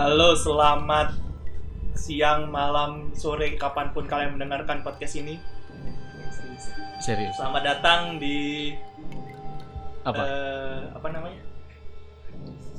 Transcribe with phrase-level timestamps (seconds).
[0.00, 1.12] Halo, selamat
[1.92, 5.36] siang, malam, sore, kapan pun kalian mendengarkan podcast ini.
[7.04, 7.36] Serius.
[7.36, 8.72] Selamat datang di
[10.00, 10.24] Apa?
[10.24, 11.44] eh, apa namanya?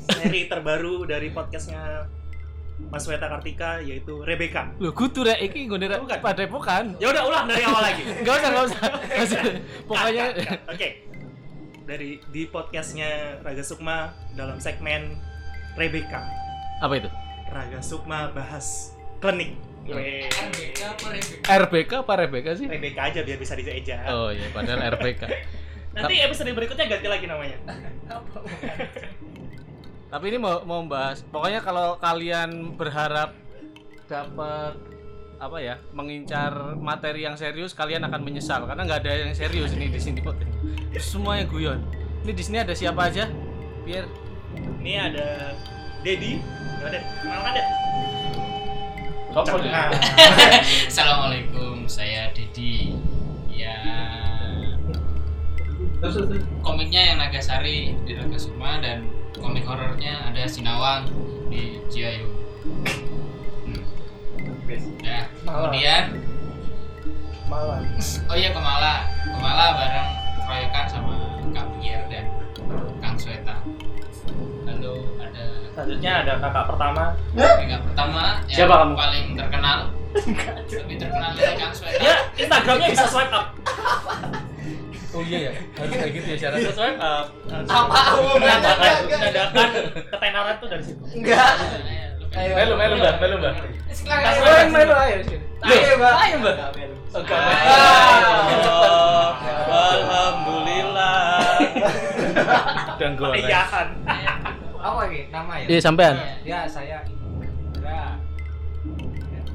[0.10, 2.10] Seri terbaru dari podcastnya
[2.90, 4.74] Mas Weta Kartika yaitu Rebecca.
[4.82, 6.18] Loh, kudu rek iki nggone rek Bukan.
[6.26, 6.84] pada bukan.
[6.98, 8.02] Ya udah ulang dari awal lagi.
[8.26, 8.82] Enggak usah, enggak usah.
[9.30, 9.42] Usah.
[9.86, 10.26] Pokoknya.
[10.74, 10.90] Oke.
[11.86, 15.14] Dari di podcastnya Raga Sukma dalam segmen
[15.78, 16.50] Rebecca.
[16.82, 17.10] Apa itu?
[17.54, 19.54] Raga Sukma bahas klinik.
[19.86, 20.30] Weh.
[21.46, 22.66] RBK apa Rebeka sih?
[22.70, 24.02] Rebecca aja biar bisa diseja.
[24.10, 25.22] Oh iya, padahal RBK.
[25.94, 27.58] Nanti episode berikutnya ganti lagi namanya.
[30.12, 31.22] Tapi ini mau mau bahas.
[31.28, 33.36] Pokoknya kalau kalian berharap
[34.10, 34.76] dapat
[35.42, 39.90] apa ya mengincar materi yang serius kalian akan menyesal karena nggak ada yang serius ini
[39.90, 40.22] di sini
[41.02, 41.82] semuanya guyon
[42.22, 43.26] ini di sini ada siapa aja
[43.82, 44.06] biar
[44.82, 45.58] Ini ada
[46.02, 46.61] Dedi.
[46.82, 47.66] Ada kenalkan deh.
[49.32, 49.88] Kamu Nah,
[50.92, 52.98] Assalamualaikum, saya Dedi.
[53.54, 53.78] Ya,
[56.66, 61.08] komiknya yang Nagasari di Raga Sukma dan komik horornya ada Sinawang
[61.48, 62.28] di Ciayu.
[63.70, 63.84] Hmm.
[65.06, 66.04] Ya, kemudian
[67.48, 67.84] malam.
[68.32, 70.10] oh iya Kemala, Kemala bareng
[70.44, 71.11] keroyokan sama
[75.82, 77.04] Selanjutnya ada kakak pertama.
[77.34, 78.94] kakak pertama yang Siapa kamu?
[78.94, 79.90] paling terkenal.
[80.70, 81.98] Lebih terkenal dari Kang Sweta.
[81.98, 83.48] Ya, Instagramnya bisa swipe up.
[85.12, 87.26] oh iya ya harus kayak gitu ya syaratnya swipe up.
[87.66, 88.02] Apa?
[88.38, 89.70] Menandakan, menandakan
[90.08, 91.04] ketenaran tuh dari situ.
[91.12, 91.52] Enggak.
[92.32, 92.56] Ayo.
[92.56, 93.54] melu melu mbak melu mbak.
[94.08, 96.14] Ayo, yang melu ayo sini Ayo, Mbak.
[96.16, 96.56] ayo mbak
[97.12, 97.36] Oke.
[97.36, 99.36] Ah,
[99.92, 101.60] Alhamdulillah.
[102.96, 103.88] dan gue Perayaan.
[104.82, 105.66] Apa lagi nama ya?
[105.68, 108.18] iya sampean Ya, saya Indra.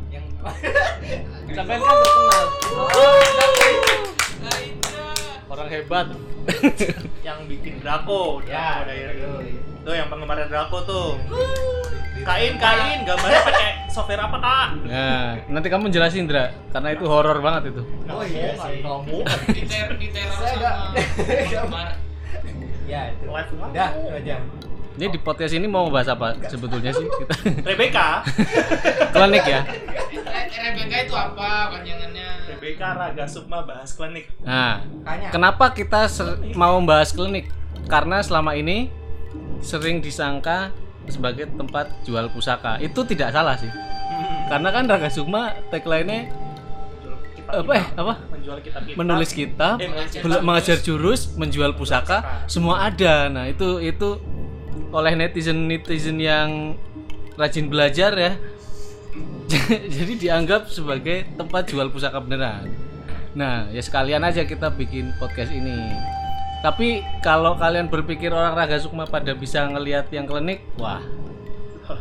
[0.08, 0.24] Yang
[1.56, 2.42] sampean kan terkenal
[4.38, 5.06] Nah, Indra.
[5.48, 6.06] orang hebat
[7.26, 8.38] Yang bikin Draco.
[8.46, 9.42] Ya, Draco.
[9.82, 11.08] Tuh yang penggemar Draco tuh.
[12.16, 14.68] Kain kain gambarnya pakai software apa kak?
[14.82, 18.80] nah nanti kamu jelasin Indra karena itu horor banget itu Oh iya sih.
[18.80, 19.16] Kamu
[19.46, 20.38] Di ter di teror
[21.46, 21.82] sama.
[22.86, 23.26] Ya, itu.
[23.26, 23.74] live banget.
[23.74, 24.36] Udah, itu aja.
[24.96, 27.34] Ini di podcast ini mau bahas apa sebetulnya sih kita
[27.68, 28.24] Rebecca.
[29.10, 32.28] klinik ya Re- Rebecca itu apa panjangannya?
[32.48, 34.26] Rebecca Raga Sukma bahas klinik.
[34.40, 35.28] nah Kayaknya.
[35.30, 37.52] kenapa kita ser- mau membahas klinik
[37.86, 38.88] karena selama ini
[39.60, 40.72] sering disangka
[41.06, 43.70] sebagai tempat jual pusaka itu tidak salah sih
[44.46, 46.32] karena kan Raga Sukma tagline-nya
[47.46, 48.96] apa eh apa Menjual kitab-kitab.
[48.96, 50.42] menulis kitab, Eh, mengajar.
[50.42, 53.26] mengajar jurus, menjual pusaka, semua ada.
[53.26, 54.18] Nah, itu itu
[54.90, 56.74] oleh netizen-netizen yang
[57.36, 58.32] rajin belajar ya.
[59.96, 62.68] Jadi dianggap sebagai tempat jual pusaka beneran.
[63.36, 65.76] Nah, ya sekalian aja kita bikin podcast ini.
[66.64, 71.04] Tapi kalau kalian berpikir orang Raga Sukma pada bisa ngelihat yang klinik, wah.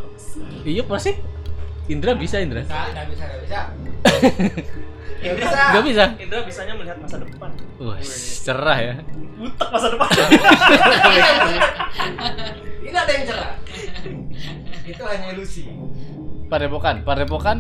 [0.66, 1.16] Iya pasti.
[1.86, 2.66] Indra bisa Indra.
[2.66, 3.62] Bisa, bisa, bisa.
[5.26, 5.58] Ya bisa.
[5.74, 6.06] Nggak bisa.
[6.22, 7.50] Indra bisanya melihat masa depan.
[7.82, 7.98] Wah,
[8.46, 8.96] cerah ya.
[9.36, 10.10] Butek masa depan.
[12.86, 13.52] Ini ada yang cerah.
[14.86, 15.66] Itu hanya ilusi.
[16.46, 17.58] Padepokan, Padepokan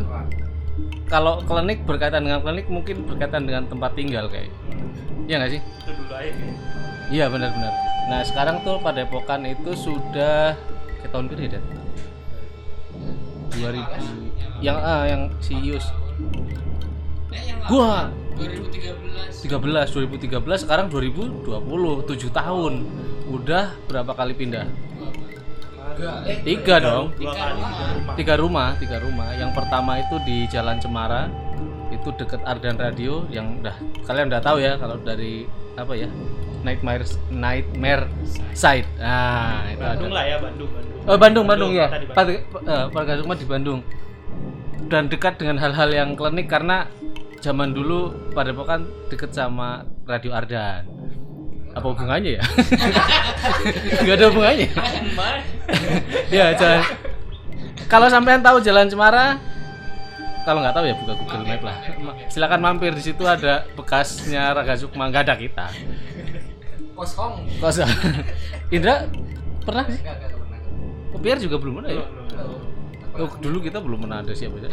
[1.09, 4.53] kalau klinik berkaitan dengan klinik mungkin berkaitan dengan tempat tinggal kayak.
[5.25, 5.61] Iya nggak sih?
[5.61, 6.33] Itu dulu aja.
[7.09, 7.73] Iya benar-benar.
[8.09, 10.53] Nah sekarang tuh Padepokan itu sudah
[11.01, 11.61] ke tahun berapa ya?
[13.55, 15.87] 2000 yang ah yang si Yus
[17.65, 18.09] Gua.
[18.35, 19.47] 2013.
[19.47, 22.73] 13 2013 sekarang 2020 7 tahun
[23.31, 24.67] udah berapa kali pindah
[26.27, 28.11] Eh, tiga dong Tiga kali rumah.
[28.19, 28.69] tiga rumah.
[28.75, 28.97] tiga
[29.39, 31.31] yang pertama itu di Jalan Cemara
[31.87, 35.47] itu deket Ardan Radio yang udah kalian udah tahu ya kalau dari
[35.79, 36.11] apa ya
[36.67, 38.11] Nightmare Nightmare
[38.51, 40.99] Side nah itu Bandung ada lah ya Bandung Bandung.
[41.07, 42.11] oh Bandung Bandung ya Bandung.
[42.11, 43.79] Pada eh, Warga rumah di Bandung
[44.91, 46.91] dan dekat dengan hal-hal yang klinik karena
[47.45, 50.89] zaman dulu Padepokan deket sama Radio Ardan.
[51.77, 52.43] Apa hubungannya ya?
[54.01, 54.69] Nggak ada hubungannya?
[56.33, 56.81] Ya jalan.
[57.85, 59.37] Kalau sampean tahu jalan Cemara
[60.45, 61.77] kalau nggak tahu ya buka Google Map lah.
[62.29, 65.09] Silakan mampir di situ ada bekasnya Raga Sukma.
[65.09, 65.67] Nggak ada kita.
[66.93, 67.49] Kosong.
[67.57, 67.89] kosong.
[68.75, 69.09] Indra
[69.65, 70.05] pernah sih.
[71.17, 72.05] Pierre juga belum pernah ya?
[73.17, 74.69] Oh, dulu kita belum pernah ada siapa doang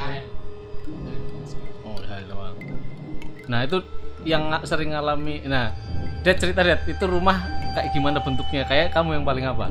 [3.46, 3.82] nah itu
[4.22, 5.42] yang sering ngalami.
[5.44, 5.74] Nah
[6.22, 7.42] Dad cerita Dad itu rumah
[7.74, 8.62] kayak gimana bentuknya?
[8.64, 9.66] Kayak kamu yang paling apa?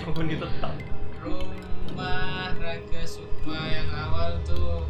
[0.00, 0.72] Penghuni tetap
[1.20, 4.88] rumah Raga Sukma yang awal tuh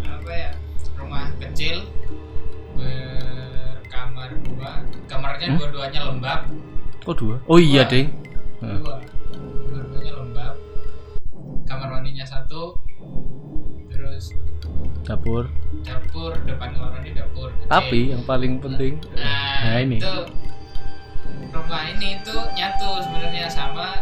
[0.00, 0.50] apa ya
[0.96, 1.84] rumah kecil
[2.74, 4.72] berkamar dua.
[5.04, 5.58] Kamarnya Hmm?
[5.60, 6.40] dua-duanya lembab.
[7.04, 7.36] Oh dua.
[7.44, 8.08] Oh iya Dua.
[8.64, 8.78] Nah.
[8.80, 8.96] dua.
[9.68, 10.54] Dua-duanya lembab.
[11.68, 12.80] Kamar mandinya satu.
[13.92, 14.32] Terus
[15.04, 15.44] Dapur.
[15.82, 17.68] dapur depan kamar mandi dapur kecil.
[17.68, 18.96] Tapi yang paling penting.
[19.12, 19.98] nah, Nah ini.
[19.98, 20.14] itu
[21.50, 24.00] rumah ini tuh nyatu sebenarnya sama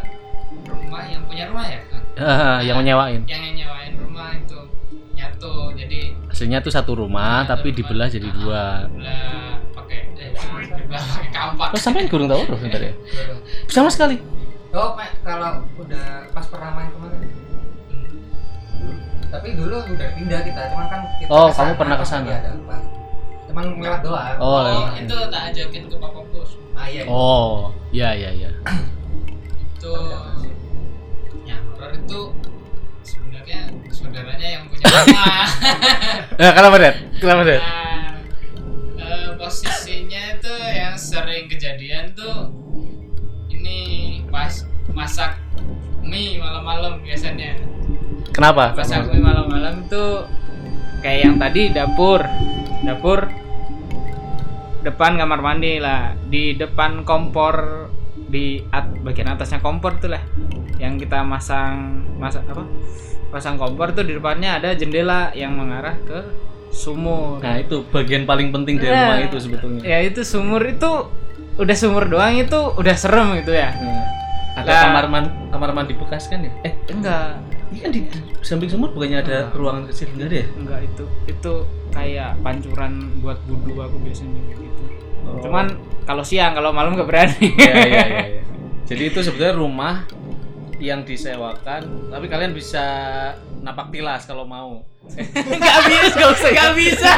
[0.64, 2.04] rumah yang punya rumah ya Kang?
[2.14, 3.22] Ah, yang menyewain.
[3.25, 4.58] yang nyewain rumah itu
[5.12, 7.78] nyatu jadi Hasilnya tuh satu rumah satu tapi rumah.
[7.78, 8.62] dibelah jadi Ah, dua.
[8.87, 12.94] dibelah pakai eh, dibelah pakai kampak Oh sampai kurang tahu sebentar ya.
[13.66, 14.16] Sama sekali.
[14.70, 17.20] Oh, kalau udah pas pernah main kemarin.
[18.72, 18.96] Hmm.
[19.32, 22.26] Tapi dulu udah pindah kita, cuman kan kita Oh, ke sana, kamu pernah ke sana?
[22.26, 22.76] Iya, ada apa.
[23.49, 24.37] Cuman lewat doang.
[24.37, 24.93] Oh, Oh, lewat.
[25.00, 27.02] itu tak ajakin ke papa bos Ah, iya.
[27.02, 27.08] iya.
[27.08, 28.50] Oh, iya iya iya.
[29.73, 29.93] itu
[31.43, 32.20] ya horor itu
[33.02, 35.46] sebenarnya saudaranya yang punya rumah
[36.35, 36.94] Eh, kenapa Dad?
[37.19, 37.61] Kenapa Dad?
[37.61, 38.12] Nah,
[39.00, 42.52] eh, posisinya itu yang sering kejadian tuh
[43.49, 43.78] ini
[44.28, 45.37] pas masak
[46.00, 47.58] mie malam-malam biasanya
[48.32, 48.73] Kenapa?
[48.73, 50.25] masak mie malam-malam tuh
[50.99, 52.25] kayak yang tadi dapur
[52.81, 53.29] dapur
[54.82, 57.87] depan kamar mandi lah di depan kompor
[58.26, 60.23] di at- bagian atasnya kompor tuh lah
[60.76, 62.64] yang kita masang masak apa
[63.29, 66.19] pasang kompor tuh di depannya ada jendela yang mengarah ke
[66.69, 69.81] sumur Nah, itu bagian paling penting dari Nah, rumah itu sebetulnya.
[69.82, 70.90] ya itu sumur itu
[71.55, 74.02] udah sumur doang itu udah serem gitu ya Hmm.
[74.55, 74.81] Ada Lah.
[74.87, 76.52] kamar mandi kamar mandi bekas kan ya?
[76.62, 77.40] Eh, enggak
[77.73, 78.01] ini kan di
[78.41, 79.57] samping sumur bukannya ada Enggak.
[79.57, 80.47] ruangan kecil enggak ada ya?
[80.55, 81.53] enggak itu itu
[81.89, 84.61] kayak pancuran buat wudhu aku biasanya gitu
[85.23, 85.39] Oh.
[85.39, 88.41] cuman kalau siang kalau malam nggak berani Iya, iya, iya, iya.
[88.83, 90.03] Jadi itu sebenarnya rumah
[90.77, 92.83] yang disewakan, tapi kalian bisa
[93.63, 94.83] napak tilas kalau mau.
[95.07, 97.11] nggak bisa nggak usah nggak bisa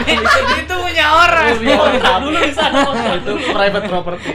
[0.54, 1.56] itu punya orang
[2.20, 2.84] dulu di sana
[3.16, 4.30] itu private property.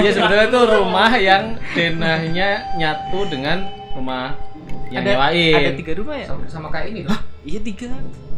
[0.00, 4.32] Iya sebenarnya itu rumah yang denahnya nyatu dengan rumah
[4.88, 5.54] yang ada nyewain.
[5.56, 7.18] ada tiga rumah ya Sama, sama kayak ini loh.
[7.42, 7.90] iya tiga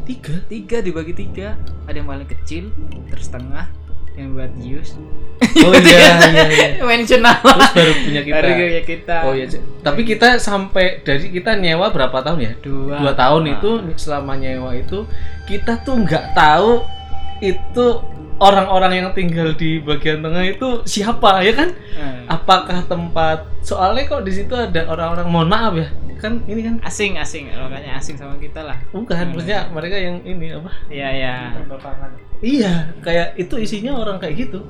[0.02, 0.34] tiga.
[0.46, 2.69] tiga dibagi tiga ada yang paling kecil
[3.06, 3.67] terus tengah
[4.12, 4.93] yang buat use
[5.58, 5.99] Oh iya
[6.29, 6.69] iya iya.
[6.84, 8.34] mention nama Terus baru punya kita.
[8.37, 9.46] Baru punya kita Oh iya.
[9.81, 12.52] Tapi kita sampai dari kita nyewa berapa tahun ya?
[12.61, 13.52] dua Dua tahun Nah.
[13.52, 15.08] itu selama nyewa itu
[15.43, 16.84] kita tuh nggak tahu
[17.40, 17.87] itu
[18.37, 21.70] orang-orang yang tinggal di bagian tengah itu siapa ya kan?
[21.73, 22.14] Nah.
[22.31, 25.88] Apakah tempat soalnya kok di situ ada orang-orang mohon maaf ya
[26.22, 27.50] kan ini kan asing asing.
[27.50, 28.78] Makanya asing sama kita lah.
[28.94, 30.70] Bukan maksudnya mereka yang ini apa?
[30.86, 31.34] Iya iya.
[32.38, 34.62] Iya kayak itu isinya orang kayak gitu.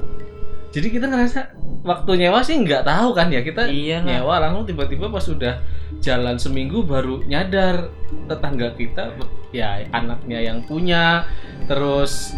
[0.72, 1.52] Jadi kita ngerasa
[1.84, 4.06] waktu nyewa sih nggak tahu kan ya kita Iyalah.
[4.06, 5.60] nyewa langsung tiba-tiba pas sudah
[6.00, 7.92] jalan seminggu baru nyadar
[8.30, 9.12] tetangga kita
[9.50, 11.28] ya anaknya yang punya
[11.66, 12.32] terus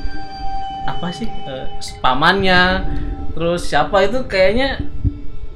[0.88, 1.66] apa sih eh,
[2.00, 2.88] pamannya
[3.36, 4.80] terus siapa itu kayaknya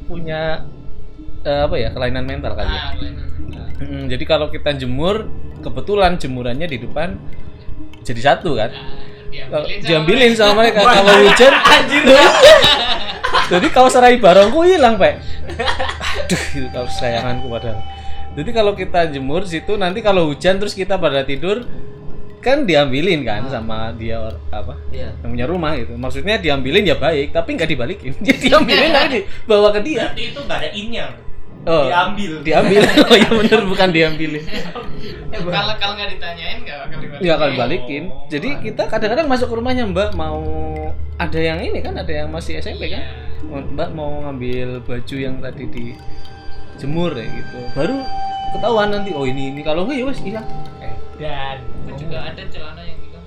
[0.05, 0.63] punya
[1.43, 2.81] eh, apa ya kelainan mental kali ya?
[2.81, 3.27] Ah, kelainan.
[3.79, 5.31] Mm, jadi kalau kita jemur
[5.63, 7.15] kebetulan jemurannya di depan
[8.03, 8.71] jadi satu kan?
[9.29, 10.81] Nah, diambilin sama sama mereka.
[10.83, 12.03] Kalau hujan anjir
[13.53, 15.21] jadi kalau serai barongku hilang pak.
[16.27, 17.81] Aduh itu kalau sayanganku padahal.
[18.35, 21.67] Jadi kalau kita jemur situ nanti kalau hujan terus kita pada tidur
[22.39, 24.23] kan diambilin kan sama dia
[24.55, 25.11] apa Iya.
[25.27, 28.13] yang punya rumah gitu maksudnya diambilin ya baik tapi nggak dibalikin.
[28.25, 30.07] Dia diambilin tapi dibawa ke dia.
[30.11, 31.07] Berarti itu nggak ada innya
[31.69, 32.33] oh diambil.
[32.41, 32.81] diambil.
[33.13, 34.45] Oh iya bener bukan diambilin
[35.29, 37.23] kalau kalau nggak ditanyain nggak akan dibalikin.
[37.25, 40.41] Nggak akan balikin Oh, jadi kita kadang-kadang masuk ke rumahnya mbak mau
[41.19, 43.03] ada yang ini kan ada yang masih SMP kan?
[43.03, 43.27] Iya.
[43.49, 47.59] Mbak mau ngambil baju yang tadi dijemur ya gitu.
[47.73, 48.03] Baru
[48.55, 49.61] ketahuan nanti oh ini ini.
[49.63, 50.47] Kalau enggak ya wes hilang.
[51.19, 53.19] dan aku juga ada celana yang gitu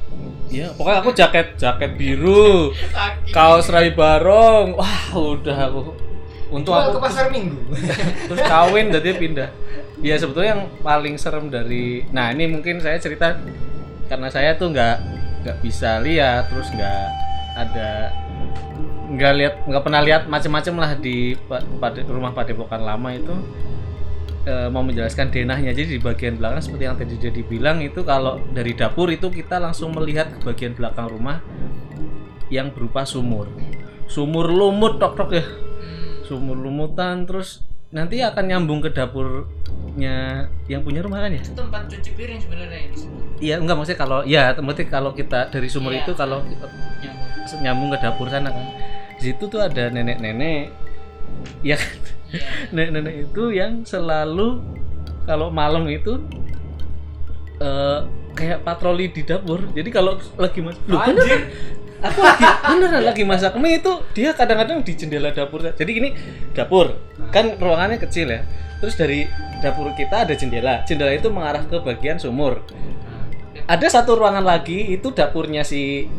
[0.48, 2.72] Iya, pokoknya aku jaket jaket biru,
[3.36, 4.80] kaos rai barong.
[4.80, 5.92] Wah, udah aku
[6.52, 7.58] untuk aku ke pasar minggu.
[8.28, 9.50] terus kawin jadi pindah.
[10.04, 13.40] Ya sebetulnya yang paling serem dari nah ini mungkin saya cerita
[14.12, 14.96] karena saya tuh nggak
[15.42, 17.06] nggak bisa lihat terus nggak
[17.58, 18.12] ada
[19.12, 23.36] nggak lihat nggak pernah lihat macam-macam lah di pa- pada rumah padepokan lama itu
[24.48, 28.40] eh, mau menjelaskan denahnya jadi di bagian belakang seperti yang tadi jadi bilang itu kalau
[28.56, 31.44] dari dapur itu kita langsung melihat ke bagian belakang rumah
[32.48, 33.52] yang berupa sumur
[34.08, 35.44] sumur lumut tok tok ya
[36.32, 37.60] sumur lumutan terus
[37.92, 41.44] nanti akan nyambung ke dapurnya yang punya rumah kan ya?
[41.44, 45.52] Itu tempat cuci piring sebenarnya di situ iya enggak maksudnya kalau ya berarti kalau kita
[45.52, 46.08] dari sumur Iya.
[46.08, 46.72] itu kalau kita
[47.04, 47.60] nyambung.
[47.60, 48.64] nyambung ke dapur sana kan.
[49.20, 50.72] Di situ tuh ada nenek-nenek
[51.62, 52.00] ya kan?
[52.72, 54.64] Nenek-nenek itu yang selalu
[55.28, 56.16] kalau malam itu
[57.60, 58.00] eh
[58.32, 59.60] kayak patroli di dapur.
[59.76, 61.42] Jadi kalau lagi mas Loh, beneran
[62.02, 66.10] aku lagi beneran lagi masak mie itu dia kadang-kadang di jendela dapur jadi ini
[66.52, 66.98] dapur.
[67.30, 68.42] Kan ruangannya kecil ya.
[68.82, 69.30] Terus dari
[69.62, 70.82] dapur kita ada jendela.
[70.84, 72.66] Jendela itu mengarah ke bagian sumur.
[73.70, 76.10] Ada satu ruangan lagi itu dapurnya si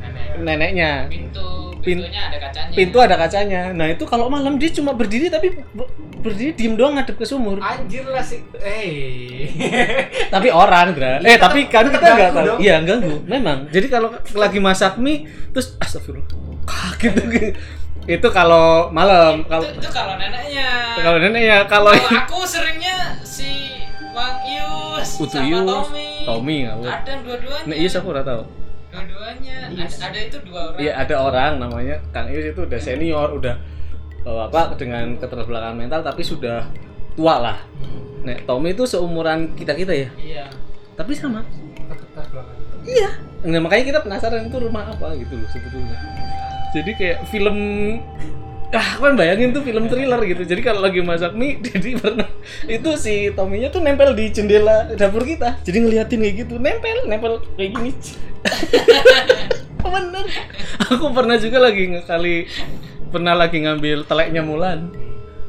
[0.00, 0.44] Nenek.
[0.44, 0.92] neneknya.
[1.08, 2.72] Pintu Pin- pintunya ada kacanya.
[2.72, 6.94] pintu ada kacanya nah itu kalau malam dia cuma berdiri tapi be- berdiri diem doang
[6.94, 8.44] ngadep ke sumur Anjir lah sih.
[8.54, 9.48] Eh.
[10.34, 11.18] tapi orang Dra.
[11.20, 14.96] eh tapi kan kita tetap nggak ganggu tahu iya ganggu memang jadi kalau lagi masak
[14.96, 16.28] mie terus astagfirullah
[16.62, 17.48] kaget gitu
[18.16, 20.68] itu kalau malam kalau itu, itu kalau neneknya.
[20.98, 23.76] kalau nenek ya kalau aku seringnya si
[24.10, 26.08] Bang Ius Utu sama Ius, Tommy.
[26.26, 26.90] Tommy nggak tahu.
[26.90, 27.64] Ada dua-duanya.
[27.64, 28.42] Nah, iya aku udah tahu
[28.90, 29.56] Dua-duanya.
[29.70, 30.80] Ada, ada itu dua orang.
[30.82, 33.54] Iya ada orang namanya Kang Ius itu udah senior, udah
[34.22, 36.66] eh, apa dengan keterbelakangan mental tapi sudah
[37.14, 37.58] tua lah.
[38.20, 40.44] Nek Tommy itu seumuran kita kita ya, Iya.
[40.92, 41.40] tapi sama.
[42.84, 43.08] Iya.
[43.48, 45.96] Nah, makanya kita penasaran itu rumah apa gitu loh sebetulnya.
[46.76, 47.56] Jadi kayak film
[48.70, 50.42] ah kan bayangin tuh film thriller gitu.
[50.46, 52.28] Jadi kalau lagi masak mie, jadi pernah
[52.70, 55.58] itu si Tommy-nya tuh nempel di jendela dapur kita.
[55.66, 57.90] Jadi ngeliatin kayak gitu, nempel, nempel kayak gini.
[59.80, 60.26] Bener.
[60.92, 62.36] Aku pernah juga lagi ngekali
[63.10, 64.94] pernah lagi ngambil teleknya Mulan.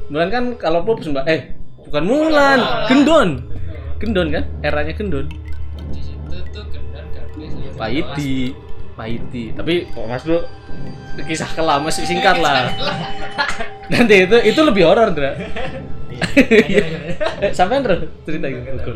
[0.09, 1.53] Mulan kan kalau pop mbak eh
[1.85, 2.87] bukan Mulan, Mulan.
[2.89, 3.29] Gendon.
[4.01, 4.43] Gendon kan?
[4.65, 5.29] Eranya Gendon.
[5.93, 7.53] Di situ tuh kendor garbis.
[7.77, 8.57] Paiti,
[8.97, 9.43] Paiti.
[9.53, 10.41] Tapi kok Mas Bro
[11.27, 12.71] kisah kelam masih singkat lah.
[13.91, 15.35] Nanti itu itu lebih horor, Dra.
[16.37, 18.91] Eh, Sampai Dra cerita gitu.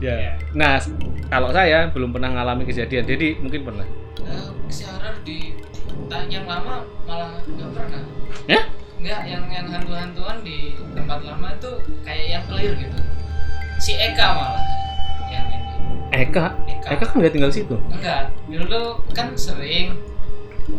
[0.00, 0.36] Ya.
[0.56, 0.80] Nah,
[1.28, 3.86] kalau saya belum pernah ngalami kejadian, jadi mungkin pernah.
[4.20, 5.56] Eh, si horor di
[6.30, 8.02] yang lama malah nggak pernah.
[8.46, 8.60] Ya?
[9.00, 12.98] Enggak, yang yang hantu-hantuan di tempat lama tuh kayak yang clear gitu.
[13.80, 14.64] Si Eka malah
[15.32, 15.72] yang ini.
[16.12, 16.88] Eka, Eka.
[16.92, 17.76] Eka kan nggak tinggal situ.
[17.88, 19.96] Enggak, dulu kan sering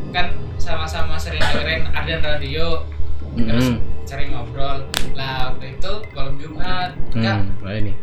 [0.10, 2.86] kan sama-sama sering dengerin Arden Radio
[3.34, 3.80] terus Hmm.
[4.04, 4.84] sering ngobrol
[5.14, 7.94] lah waktu itu malam Jumat kak Hmm, ini.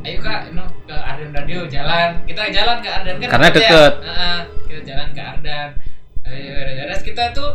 [0.00, 3.68] ayo kak no, ke Arden Radio jalan kita jalan ke Arden kan Karena deket ya.
[3.68, 3.92] deket.
[4.00, 5.68] Heeh, kita jalan ke Arden
[6.24, 7.50] ayo terus kita tuh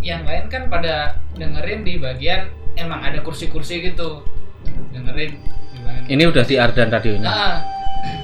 [0.00, 0.94] yang lain kan pada
[1.34, 4.22] dengerin di bagian emang ada kursi-kursi gitu
[4.90, 5.38] dengerin
[6.06, 7.20] Ini udah di Ardan radionya.
[7.22, 7.56] Nah,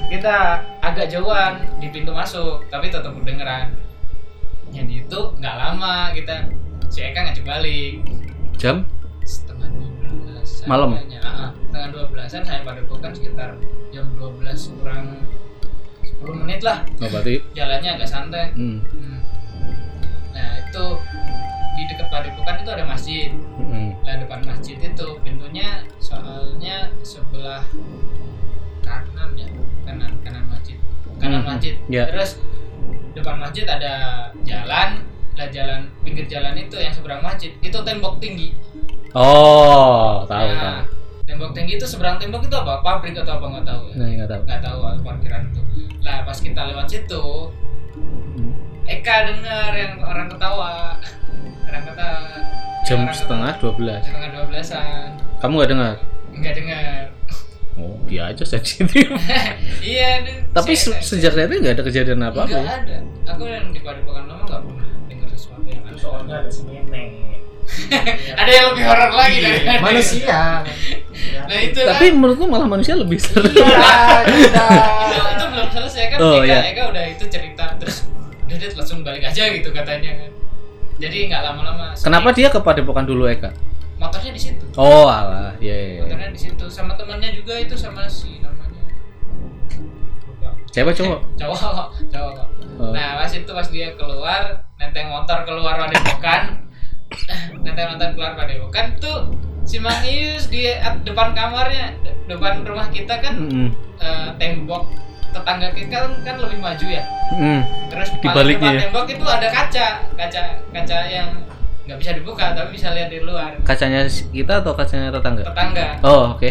[0.07, 3.69] kita agak jauhan di pintu masuk, tapi tetap kedengeran.
[4.69, 6.35] Jadi itu nggak lama kita
[6.87, 7.93] si Eka ngajak balik
[8.55, 8.85] Jam?
[9.21, 9.89] setengah dua
[10.21, 10.89] belas Malam?
[10.95, 13.57] setengah dua belasan saya pada bukan sekitar
[13.89, 14.41] jam 12
[14.75, 15.23] kurang
[16.01, 17.39] 10 menit lah Oh, berarti.
[17.51, 18.79] jalannya agak santai Hmm.
[18.85, 19.19] Hmm.
[20.31, 20.85] nah itu
[21.73, 23.91] di dekat padepokan itu ada masjid Hmm.
[24.01, 27.63] lah depan masjid itu pintunya soalnya sebelah
[28.81, 29.47] kanan ya
[29.83, 30.77] kanan kanan masjid
[31.17, 31.47] kanan Mhm.
[31.47, 32.03] masjid Ya.
[32.07, 32.39] terus
[33.15, 33.93] depan masjid ada
[34.41, 35.01] jalan
[35.33, 38.51] lah jalan pinggir jalan itu yang seberang masjid itu tembok tinggi
[39.11, 40.47] Oh, tahu tahu.
[40.51, 40.83] nah
[41.23, 44.29] tembok tinggi itu seberang tembok itu apa pabrik atau apa nggak tahu ya Nah, nggak
[44.29, 44.41] tahu.
[44.43, 45.61] nggak tahu parkiran itu
[46.01, 47.25] lah pas kita lewat situ
[47.95, 48.51] Hmm.
[48.85, 50.99] Eka dengar yang orang ketawa
[51.63, 52.27] orang ketawa
[52.83, 53.71] Jam Orang setengah ketawa.
[53.97, 54.03] 12.
[54.03, 55.07] setengah dua belasan
[55.39, 55.93] Kamu nggak dengar?
[56.33, 57.01] nggak dengar
[57.75, 59.03] Oh, dia aja sensitif.
[59.83, 60.47] iya deh.
[60.49, 62.55] Tapi Saya- se- sejak itu nggak ada kejadian apa apa.
[62.55, 66.47] nggak ada aku yang di padepokan lama nggak pernah dengar sesuatu yang aneh soalnya ada
[66.47, 67.07] si nenek
[68.39, 70.41] ada yang lebih horor lagi dari Iya, Manusia.
[71.43, 73.43] nah itu kan Tapi menurutku malah manusia lebih seru.
[73.43, 73.65] Iya,
[74.23, 74.69] itu, udah.
[75.27, 76.59] itu belum selesai kan Oh, Eka, iya.
[76.71, 78.07] Eka udah itu cerita terus
[78.39, 80.31] udah deh langsung balik aja gitu katanya kan
[80.95, 83.51] jadi nggak lama-lama Kenapa dia ke Padepokan dulu Eka?
[83.95, 85.55] Motornya di situ Oh, alah.
[85.57, 86.01] Iya, iya, iya.
[86.03, 88.83] motornya di situ sama temannya juga itu sama si namanya
[90.67, 91.19] Cewek cowok?
[91.35, 92.35] cowok cowok
[92.75, 92.91] Oh.
[92.91, 96.67] nah pas itu pas dia keluar nenteng motor keluar padepokan
[97.63, 99.31] nenteng motor keluar padepokan tuh
[99.63, 100.67] si Mang Ius di
[101.01, 103.71] depan kamarnya de- depan rumah kita kan Mm-mm.
[103.95, 104.91] eh, tembok
[105.31, 107.61] tetangga kita kan, kan lebih maju ya Mm.
[107.87, 108.81] terus Di baliknya depan ya?
[108.83, 111.29] tembok itu ada kaca kaca kaca yang
[111.85, 115.43] nggak bisa dibuka tapi bisa lihat di luar Kacanya kita atau kacanya tetangga?
[115.43, 116.49] tetangga Oh, oke.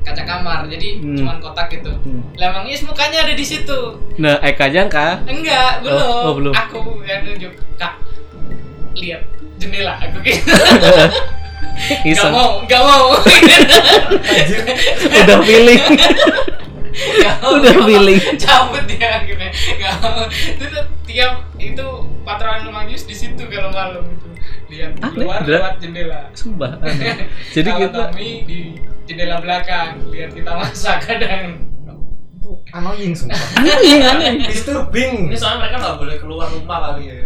[0.00, 1.16] kaca kamar jadi Hmm.
[1.16, 2.20] cuman kotak gitu Hmm.
[2.34, 5.24] lah Mang Ius mukanya ada di situ Nah, Eka jangka.
[5.24, 5.96] Enggak, belum.
[5.98, 6.52] Oh, oh, belum.
[6.54, 7.98] Aku yang nunjuk, Kak.
[8.94, 10.44] Lihat jendela aku gitu.
[10.46, 11.10] Gak
[12.06, 12.30] Iseng.
[12.30, 13.16] mau, gak mau.
[15.10, 15.82] Udah feeling.
[17.18, 18.20] Gak mau, Udah feeling.
[18.38, 19.40] Cabut dia gitu.
[19.76, 20.28] Gak mau.
[20.30, 20.66] Itu
[21.04, 21.86] tiap itu
[22.22, 24.26] patronan Mang Yus di situ kalau malam itu.
[24.64, 25.60] Lihat Aneh, keluar beneran.
[25.60, 26.20] lewat jendela.
[26.32, 27.28] sumpah aneh.
[27.50, 28.58] jadi Kalau kita Tommy di
[29.04, 31.68] jendela belakang lihat kita masak kadang.
[32.70, 33.38] Annoying sumpah.
[33.60, 35.30] aneh aneh Disturbing.
[35.30, 37.16] Ini soalnya mereka nggak boleh keluar rumah kali ya.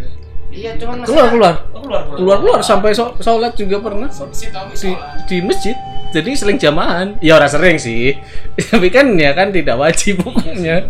[0.48, 4.88] Iya, cuman keluar keluar Oh, keluar keluar keluar sampai so- sholat juga pernah Si
[5.28, 5.76] di, masjid
[6.08, 8.16] jadi seling jamahan ya orang sering sih
[8.72, 10.88] tapi kan ya kan tidak wajib hukumnya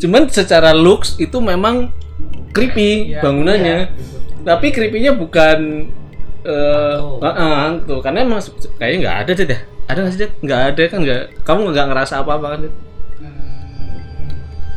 [0.00, 1.92] cuman secara looks itu memang
[2.50, 3.78] creepy Iya, bangunannya
[4.42, 5.88] tapi creepy-nya bukan
[6.42, 7.22] eh Hantu.
[7.22, 8.42] uh, hantu karena emang
[8.74, 12.30] kayaknya nggak ada deh ada nggak sih nggak ada kan nggak kamu nggak ngerasa apa
[12.34, 12.74] apa kan Dit?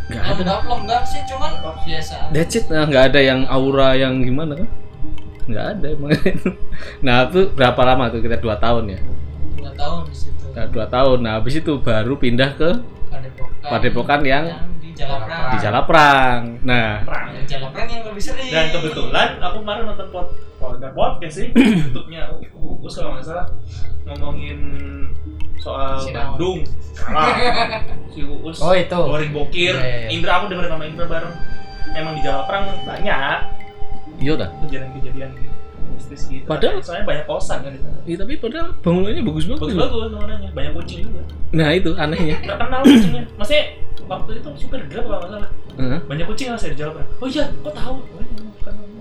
[0.05, 1.51] nggak ada lembab sih cuman
[1.86, 2.15] biasa.
[2.34, 4.69] That's it, nah, nggak ada yang aura yang gimana kan?
[5.45, 6.12] Nggak ada emang.
[7.05, 9.00] nah itu berapa lama tuh kita dua tahun ya?
[9.62, 10.45] Dua tahun di situ.
[10.53, 11.17] Nah, dua tahun.
[11.22, 12.69] Nah habis itu baru pindah ke
[13.10, 13.69] Padepokan.
[13.69, 15.44] Padepokan yang di Jalaprang.
[15.52, 16.42] di Jalaprang.
[16.64, 17.28] Nah perang.
[17.34, 18.50] Yang Jalaprang yang lebih sering.
[18.50, 21.48] Dan kebetulan aku kemarin nonton pod podcast podcast sih
[21.84, 22.22] YouTube-nya
[22.56, 23.46] Uus kalau nggak salah
[24.06, 24.60] ngomongin
[25.58, 26.38] soal Sinawang.
[26.38, 26.60] Bandung.
[26.96, 27.28] Salah.
[28.08, 28.58] si Uus.
[28.62, 28.88] Oh, itu.
[28.88, 29.75] Keluarin bokir.
[29.75, 30.10] Iya, iya.
[30.10, 31.34] Indra aku dengerin sama Indra bareng.
[31.92, 33.40] Emang di Jalaprang banyak
[34.16, 34.48] iya dah.
[34.64, 35.32] kejadian-kejadian
[35.92, 36.48] mistis gitu.
[36.48, 38.00] Padahal- soalnya banyak kosan kan di sana.
[38.06, 39.60] Iya tapi padahal bangunannya bagus banget.
[39.60, 39.68] loh.
[39.68, 41.22] Bagus-bagus bangunannya, banyak kucing juga.
[41.52, 42.36] Nah itu anehnya.
[42.40, 43.24] Terkenal kucingnya.
[43.36, 43.64] Maksudnya
[44.05, 45.50] waktu itu super grab kalau nggak salah.
[45.75, 46.00] Heeh.
[46.05, 47.07] Banyak kucing lah saya di Jalaprang.
[47.17, 47.95] Oh iya, kok tahu?
[48.01, 48.43] Iya.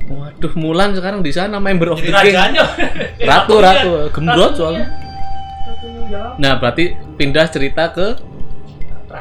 [0.04, 2.62] Waduh Mulan sekarang di sana member of Jadi the rajanya.
[3.30, 3.64] Ratu, Ratunya.
[3.64, 3.92] ratu.
[4.12, 4.87] Gembrot soalnya.
[6.37, 6.84] Nah berarti
[7.16, 8.12] pindah cerita ke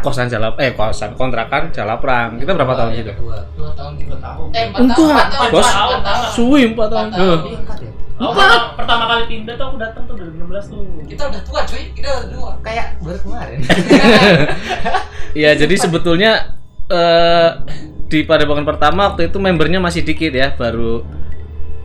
[0.01, 2.35] kosan Jalap eh kosan kontrakan Jalaprang.
[2.35, 3.13] Kita berapa tahun situ?
[3.15, 3.39] Dua.
[3.55, 3.93] dua tahun.
[3.95, 4.47] Dua tahun.
[4.51, 5.13] Eh empat Enggak, tahun.
[5.13, 5.63] empat tahun, bos.
[5.63, 6.31] empat tahun, empat tahun.
[6.35, 7.07] Suwi empat tahun.
[7.07, 7.92] Empat tahun.
[8.13, 8.21] Ya?
[8.21, 10.81] Oh, pertama, pertama kali pindah tuh aku datang tuh 2016 tuh.
[11.09, 12.51] Kita udah tua cuy, kita udah tua.
[12.61, 13.59] Kayak baru kemarin.
[15.33, 17.49] Iya, jadi sebetulnya eh
[18.05, 21.01] di Padepokan pertama waktu itu membernya masih dikit ya, baru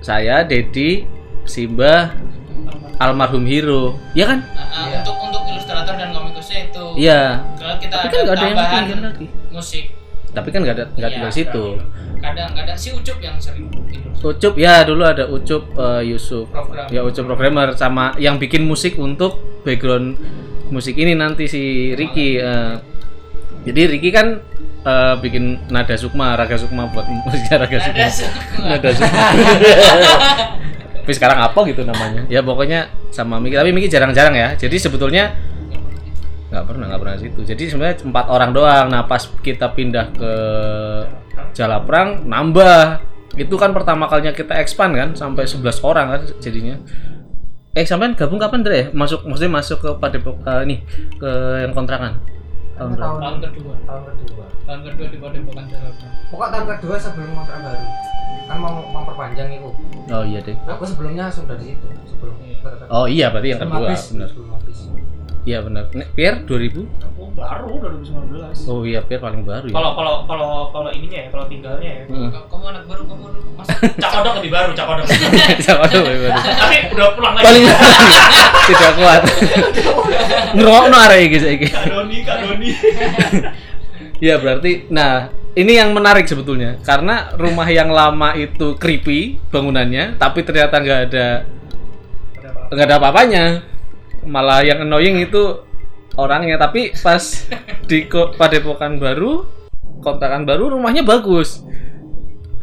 [0.05, 1.09] saya, Dedi,
[1.48, 2.12] Simba,
[3.00, 3.96] almarhum Hiro.
[4.12, 4.38] Iya kan?
[4.44, 5.00] Nah, ah, Iya.
[5.00, 6.85] untuk untuk ilustrator dan komikusnya itu.
[7.00, 7.20] Iya.
[7.57, 9.26] Kalau kita Tapi ada kan nggak ada yang tambahan tinggal lagi.
[9.48, 9.85] musik.
[10.34, 11.64] Tapi kan nggak ada nggak Iya, tinggal situ.
[12.18, 14.12] Kadang kadang si Ucup yang sering tidur.
[14.34, 16.50] Ucup ya dulu ada Ucup eh, Yusuf.
[16.50, 16.86] Program.
[16.90, 20.18] Ya Ucup programmer sama yang bikin musik untuk background
[20.68, 22.36] musik ini nanti si Ricky.
[22.36, 22.74] eh.
[23.64, 24.38] jadi Ricky kan
[24.84, 27.98] eh, bikin nada sukma, raga sukma buat musiknya raga sukma.
[28.04, 28.40] Ada suka.
[28.62, 29.26] Nada sukma.
[31.08, 32.28] Tapi sekarang apa gitu namanya?
[32.28, 33.56] Ya pokoknya sama Miki.
[33.56, 34.52] Tapi Miki jarang-jarang ya.
[34.60, 35.32] Jadi sebetulnya
[36.48, 37.40] nggak pernah nggak pernah situ.
[37.44, 38.87] Jadi sebenarnya empat orang doang.
[38.88, 40.32] Nah pas kita pindah ke
[41.52, 43.04] Jalaprang nambah.
[43.38, 46.76] Itu kan pertama kalinya kita expand kan sampai 11 orang kan jadinya.
[47.76, 48.87] Eh sampean gabung kapan Dre ya?
[48.90, 50.78] Masuk maksudnya masuk ke Padepok eh, nih
[51.20, 51.30] ke
[51.62, 52.18] yang kontrakan.
[52.74, 53.18] Tahun berapa?
[53.20, 53.74] Tahun kedua.
[53.84, 54.44] Tahun kedua.
[54.66, 56.12] Tahun kedua di Padepokan Jalaprang.
[56.32, 57.87] Pokok tahun kedua sebelum kontrak baru.
[58.48, 59.70] Kan mau memperpanjang itu.
[60.08, 60.56] Oh iya deh.
[60.64, 61.87] Aku sebelumnya sudah di situ.
[62.08, 62.87] Sebelum Iya.
[62.90, 64.02] Oh iya berarti yang kedua habis.
[64.14, 64.30] benar.
[65.46, 65.88] Iya benar.
[65.94, 66.83] Nek, Pierre 2000?
[67.03, 68.68] Aku baru 2019.
[68.68, 69.74] Oh iya Pierre paling baru ya.
[69.74, 72.03] Kalau kalau kalau kalau ininya ya, kalau tinggalnya ya.
[72.11, 72.31] Heeh.
[72.51, 73.48] Kamu- anak baru, kamu dulu.
[73.57, 73.68] Mas.
[73.96, 75.07] Cakodok lebih baru, cakodok.
[75.09, 76.38] Tuh paling baru.
[76.42, 77.44] Tapi udah pulang lagi.
[77.46, 77.64] Paling
[78.68, 79.22] tidak kuat.
[80.53, 81.66] Ngerokno arek iki saiki.
[81.70, 82.68] Kak Doni, Kak Doni.
[84.18, 90.42] Ya berarti nah ini yang menarik sebetulnya karena rumah yang lama itu creepy bangunannya tapi
[90.42, 91.27] ternyata nggak ada
[92.66, 93.44] nggak ada apa-apanya
[94.26, 95.62] malah yang annoying itu
[96.14, 96.59] orangnya.
[96.59, 97.22] Tapi pas
[97.90, 99.46] di padepokan baru
[100.02, 101.62] kontrakan baru rumahnya bagus.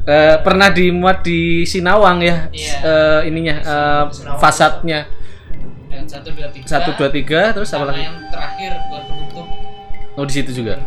[0.05, 2.73] Eh, pernah dimuat di Sinawang ya Iya.
[2.85, 4.37] eh, ininya eh, Sinawang.
[4.37, 4.99] fasadnya.
[6.05, 6.65] Satu dua tiga.
[6.69, 8.05] satu dua tiga terus apa lagi?
[8.05, 9.47] yang terakhir buat penutup.
[10.13, 10.77] oh di situ juga.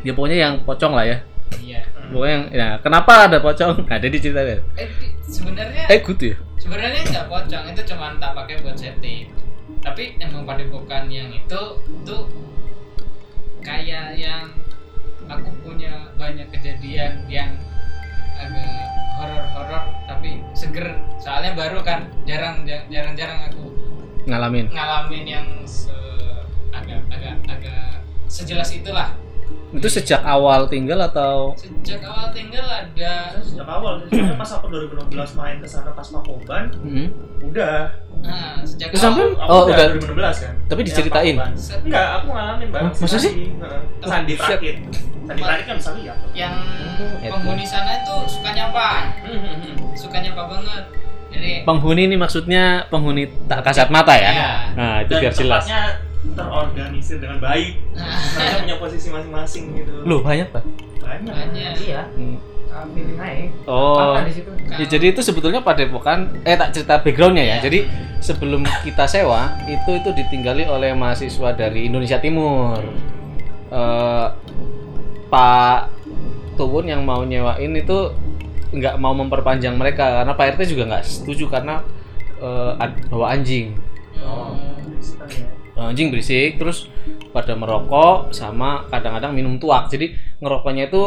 [0.00, 1.18] Ya pokoknya yang pocong lah ya.
[1.60, 1.84] Iya.
[2.08, 3.84] pokoknya yang ya kenapa ada pocong?
[3.92, 4.88] Ada di cerita Eh
[5.28, 6.36] sebenarnya eh good ya?
[6.56, 9.26] sebenarnya nggak pocong itu cuma tak pakai buat setting
[9.82, 11.62] tapi emang padepokan yang itu
[12.06, 12.22] tuh
[13.62, 14.50] kayak yang
[15.30, 17.54] aku punya banyak kejadian yang
[18.34, 20.98] agak horor-horor tapi seger.
[21.22, 23.64] Soalnya baru kan jarang jarang-jarang aku
[24.26, 24.66] ngalamin.
[24.70, 25.94] ngalamin yang se
[26.70, 29.14] agak agak agak sejelas itulah
[29.72, 35.08] itu sejak awal tinggal atau sejak awal tinggal ada Sejak awal, soalnya pas aku 2016
[35.32, 37.08] main ke sana pas Pakoban, Hmm.
[37.40, 37.88] udah.
[38.20, 39.86] nah sejak Terus awal Aku Oh, udah udah.
[39.96, 40.54] 2016 kan.
[40.62, 41.34] Tapi Yang diceritain?
[41.34, 41.52] Pakoban.
[41.82, 42.92] Enggak, aku ngalamin banget.
[42.92, 43.32] Hah, masa sih?
[44.02, 44.38] Sandi Oh.
[44.38, 44.76] Prakit.
[45.22, 46.18] Sandi Prakit kan bisa lihat.
[46.32, 47.04] yang Itu.
[47.24, 48.88] penghuni sana itu suka nyapa
[49.22, 49.74] Hmm, hmm, hmm.
[49.94, 50.84] suka nyapa banget
[51.32, 54.50] jadi penghuni ini maksudnya penghuni tak kasat mata ya Iya.
[54.74, 55.82] nah itu Dan biar jelas tempatnya
[56.22, 57.82] terorganisir dengan baik.
[57.92, 59.92] nah, Mereka punya posisi masing-masing gitu.
[60.02, 60.62] loh banyak pak
[60.98, 61.34] banyak.
[61.34, 62.02] banyak Iya.
[62.14, 62.38] Hmm.
[62.72, 63.52] Pilih naik.
[63.68, 64.16] Oh.
[64.16, 64.48] Makan di situ.
[64.72, 67.56] Ya, jadi itu sebetulnya padepokan eh tak cerita backgroundnya ya.
[67.60, 67.84] Jadi
[68.16, 72.80] sebelum kita sewa itu itu ditinggali oleh mahasiswa dari Indonesia Timur.
[73.68, 74.26] Eh,
[75.28, 75.80] Pak
[76.56, 77.98] Tuwun yang mau nyewain itu
[78.72, 81.84] nggak mau memperpanjang mereka karena Pak RT juga nggak setuju karena
[82.80, 83.76] ad- bawa anjing.
[84.16, 84.56] Oh,
[85.28, 85.44] ya.
[85.90, 86.86] Anjing berisik terus
[87.32, 89.88] pada merokok sama kadang-kadang minum tuak.
[89.90, 91.02] Jadi ngerokoknya itu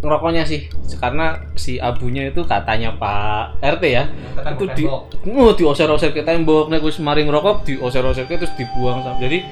[0.00, 4.08] ngerokoknya sih karena si abunya itu katanya Pak RT ya
[4.56, 6.72] itu di oh, dioser-oser ke tembok.
[6.72, 9.44] Nek wis mari ngerokok dioser-oser ke terus dibuang jadi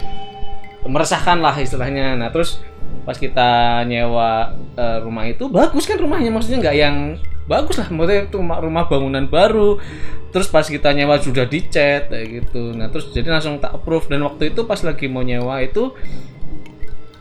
[0.88, 2.16] meresahkan lah istilahnya.
[2.16, 2.62] Nah terus
[3.04, 6.32] pas kita nyewa eh, rumah itu bagus kan rumahnya.
[6.32, 6.96] Maksudnya nggak yang
[7.48, 9.80] bagus lah maksudnya itu rumah, bangunan baru
[10.28, 12.76] terus pas kita nyewa sudah dicat kayak gitu.
[12.76, 14.12] Nah terus jadi langsung tak approve.
[14.12, 15.96] Dan waktu itu pas lagi mau nyewa itu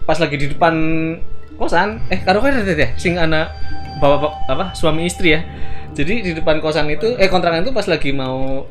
[0.03, 0.75] pas lagi di depan
[1.55, 3.49] kosan eh karo kan ada deh sing anak
[4.03, 5.41] bapak apa suami istri ya.
[5.95, 8.67] Jadi di depan kosan itu eh kontrakan itu pas lagi mau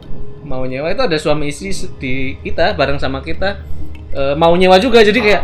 [0.46, 3.64] mau nyewa itu ada suami istri di kita bareng sama kita
[4.12, 5.00] eh, mau nyewa juga.
[5.00, 5.42] Jadi kayak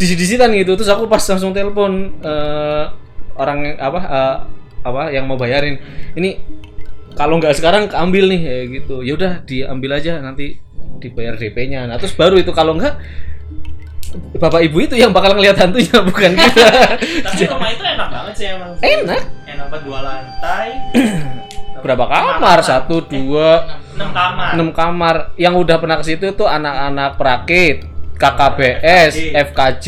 [0.00, 0.74] di disitan gitu.
[0.74, 2.84] Terus aku pas langsung telepon eh,
[3.36, 4.36] orang apa eh,
[4.84, 5.80] apa yang mau bayarin.
[6.14, 6.38] Ini
[7.16, 8.96] kalau nggak sekarang keambil nih kayak gitu.
[9.00, 10.60] Ya udah diambil aja nanti
[10.94, 12.96] dibayar DP-nya nah terus baru itu kalau nggak
[14.38, 16.70] bapak ibu itu yang bakal ngeliat hantunya bukan kita.
[17.26, 18.72] Tapi rumah itu enak banget sih emang.
[18.78, 19.22] enak.
[19.48, 20.68] Enak banget dua lantai.
[21.84, 22.58] berapa kamar?
[22.62, 23.80] Satu dua.
[23.94, 24.50] Enam kamar.
[24.54, 25.16] enam kamar.
[25.34, 27.76] Yang udah pernah ke situ tuh anak-anak perakit
[28.14, 29.86] KKBS FKJ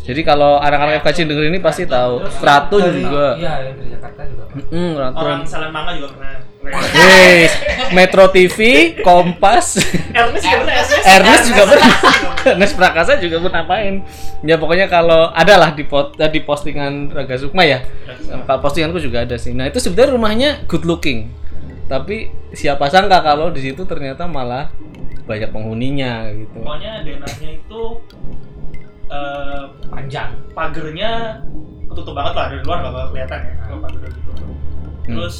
[0.00, 4.44] jadi kalau anak-anak FKJ denger ini pasti tahu Ratun juga Iya, dari Jakarta juga.
[4.72, 6.40] Mm, Ratun Orang Salam Manga juga pernah.
[6.60, 7.52] Wes,
[7.96, 8.58] Metro TV,
[9.00, 9.80] Kompas,
[10.12, 10.76] Ernest juga pernah.
[11.08, 11.94] Ernest juga pernah.
[12.52, 14.04] Ernest Prakasa juga pernah main.
[14.44, 17.80] Ya pokoknya kalau ada lah di, pot, eh, di postingan Raga Sukma ya.
[18.44, 19.56] Kalau postinganku juga ada sih.
[19.56, 21.32] Nah itu sebenarnya rumahnya good looking.
[21.88, 24.68] Tapi siapa sangka kalau di situ ternyata malah
[25.24, 26.60] banyak penghuninya gitu.
[26.60, 27.80] Pokoknya denahnya itu
[29.10, 30.30] eh Panjang.
[30.54, 31.42] pagernya
[31.90, 34.30] ketutup banget lah dari luar nggak bakal kelihatan ya kalau pagernya gitu.
[35.10, 35.36] Terus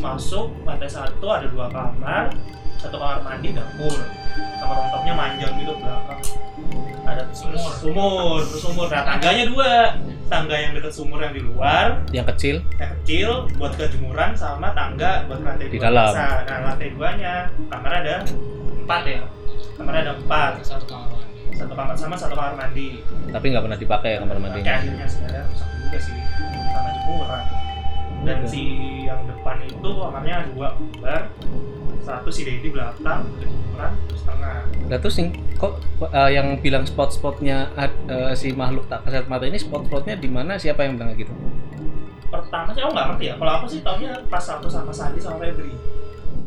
[0.00, 2.32] masuk lantai satu ada dua kamar,
[2.80, 3.92] satu kamar mandi dapur,
[4.56, 6.20] kamar rontoknya manjang gitu belakang.
[7.02, 8.86] Ada sumur, sumur, terus sumur.
[8.88, 9.72] Nah tangganya dua,
[10.32, 14.72] tangga yang dekat sumur yang di luar, Yang kecil yang kecil buat ke jemuran sama
[14.72, 16.08] tangga buat lantai Di dua dalam.
[16.16, 16.24] biasa.
[16.48, 17.34] Nah lantai duanya
[17.68, 18.16] kamar ada
[18.80, 19.22] empat ya,
[19.76, 21.20] kamar ada empat, satu kamar
[21.52, 23.00] satu kamar sama satu kamar mandi.
[23.28, 24.72] tapi nggak pernah dipakai kamar Pakai mandinya.
[24.74, 26.14] akhirnya sebenarnya rusak juga sih
[26.68, 27.44] sama jemuran.
[28.22, 28.46] Dan Oke.
[28.46, 28.62] si
[29.02, 31.22] yang depan itu kamarnya dua bar,
[32.00, 34.62] satu si Dedi belakang, jemuran terus tengah.
[34.86, 37.90] Lah terus sing kok eh, yang bilang spot-spotnya eh,
[38.32, 40.54] si makhluk tak kasat mata ini spot-spotnya di mana?
[40.54, 41.34] Siapa yang bilang gitu?
[42.24, 43.34] Pertama sih aku nggak ngerti ya.
[43.36, 45.74] Kalau aku sih taunya pas satu sama Sandi sama Febri.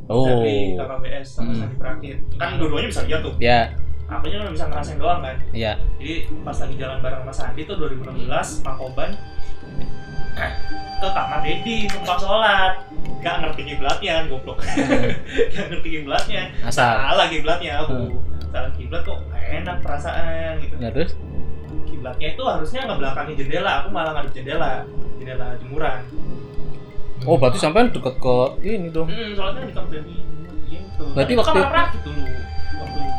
[0.06, 1.60] Oh, Dari KKBS sama Hmm.
[1.60, 2.18] Sandi Perakit.
[2.36, 3.34] Kan dua-duanya bisa lihat tuh.
[3.38, 3.60] ya,
[4.08, 5.38] Aku cuma bisa ngerasain doang kan.
[5.50, 5.74] ya.
[5.98, 8.30] Jadi pas lagi jalan bareng sama Sandi tuh 2016
[8.62, 9.12] Makoban
[10.36, 10.52] eh,
[10.96, 12.74] ke kamar Dedi numpang sholat
[13.18, 14.60] gak ngerti kiblatnya goblok
[15.54, 16.92] gak ngerti kiblatnya Asal.
[17.02, 18.20] salah kiblatnya aku Hmm.
[18.52, 21.16] salah kiblat kok enak perasaan gitu Nah terus?
[21.86, 24.84] kiblatnya itu harusnya ngebelakangi jendela aku malah ngadep jendela
[25.16, 26.04] jendela jemuran
[27.24, 29.08] Oh, berarti sampai deket ke ini dong.
[29.08, 30.16] hmm, soalnya di kamar Dedi
[30.68, 32.44] gitu Berarti waktu kamar itu- rakit dulu waktu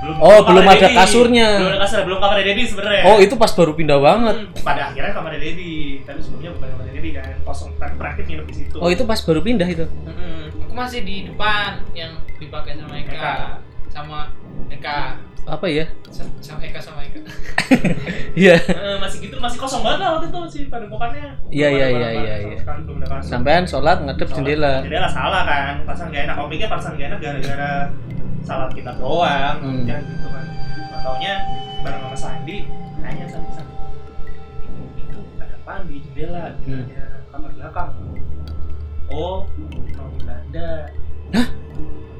[0.06, 0.94] belum Oh, belum ada Dedi.
[0.94, 1.48] kasurnya.
[1.58, 4.36] belum ada kasur belum kamar Dedi sebenarnya Oh, itu pas baru pindah banget.
[4.40, 8.46] Hmm, pada akhirnya kamar Dedi tapi sebelumnya bukan kamar Dedi kan kosong kan praktik nginep
[8.46, 9.84] di situ Oh, itu pas baru pindah itu.
[9.84, 10.62] Mm-mm.
[10.62, 13.34] aku masih di depan yang dipakai sama Eka, Eka.
[13.88, 14.18] sama
[14.68, 14.98] Eka
[15.44, 15.86] Apa ya?
[16.08, 17.22] Sa- sama Eka sama Eka
[18.36, 18.58] Iya.
[18.58, 22.08] Eh, masih gitu masih kosong banget lah waktu itu sih padepokannya Iya, iya, Belum iya,
[22.12, 22.56] iya, iya.
[22.58, 23.24] ada kasur.
[23.24, 24.72] Sampean sholat ngadep Sholat, jendela.
[24.82, 27.72] jendela salah kan pasang gak enak pikir pasang gak enak gara-gara
[28.46, 29.82] salat kita doang Hmm.
[29.82, 30.44] jangan gitu kan
[31.02, 31.34] taunya
[31.82, 32.56] bareng sama Sandi
[32.96, 33.74] nanya Sandi Sandi
[34.96, 36.86] itu ada apaan di jendela di Hmm.
[37.28, 37.90] kamar belakang
[39.08, 39.38] oh
[39.92, 40.70] Nomi Belanda
[41.28, 41.48] Hah?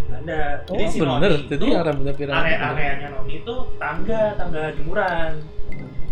[0.07, 1.33] Belanda Oh, jadi si bener.
[1.47, 2.35] Jadi itu yang rambutnya pirang.
[2.37, 5.33] area areanya Nomi itu tangga tangga jemuran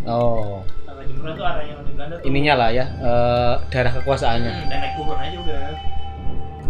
[0.05, 4.53] Oh, tangga jemuran tuh areanya Nomi Belanda tuh ininya lah ya, eh, daerah kekuasaannya.
[4.53, 5.67] Hmm, dan naik turun aja udah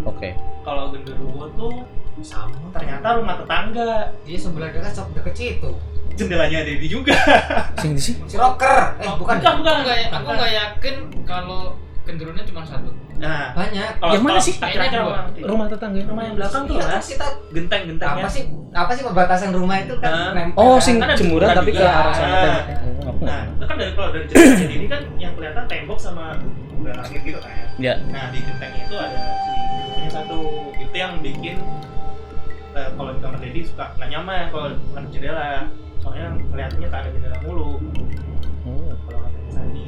[0.06, 0.30] Oke.
[0.62, 1.72] kalau genderuwo tuh
[2.20, 2.54] Sama.
[2.70, 3.90] ternyata rumah tetangga
[4.22, 5.70] Dia sebelah dekat sok deket situ.
[6.12, 7.10] jendelanya Dedi juga
[7.76, 8.22] Sing di sini.
[8.24, 8.94] Si rocker.
[8.96, 9.34] Eh, Oh, bukan.
[9.34, 9.74] bukan, aku bukan.
[9.82, 11.60] nggak ya- aku nggak yakin kalau
[12.02, 13.98] genderunnya cuma satu nah Banyak.
[13.98, 14.54] kalau Yang mana sih?
[14.56, 15.00] Kayaknya dua.
[15.00, 15.98] rumah Rumah tetangga.
[16.04, 19.94] rumah yang belakang tuh Iya, mas kita genteng-gentengnya apa sih apa sih pembatasan rumah itu
[19.96, 20.30] kan Nah.
[20.34, 20.82] nempel Oh, kan?
[20.82, 21.90] sing Kan ada jemuran tapi ke juga.
[21.90, 22.34] arah sana.
[22.36, 23.54] Nah tahu.
[23.54, 26.24] itu kan dari kalau dari cerita jadi ini kan yang kelihatan tembok sama
[26.84, 27.94] langit gitu kan Ya.
[28.06, 29.18] nah di gentengnya itu ada
[29.96, 30.38] si satu
[30.76, 31.56] itu yang bikin
[32.74, 37.08] eh, kalau di kamar Dedi suka nggak nyaman kalau bukan jendela soalnya kelihatannya tak ada
[37.10, 37.70] jendela mulu
[38.64, 38.88] Oh.
[39.04, 39.84] kalau kata Sandi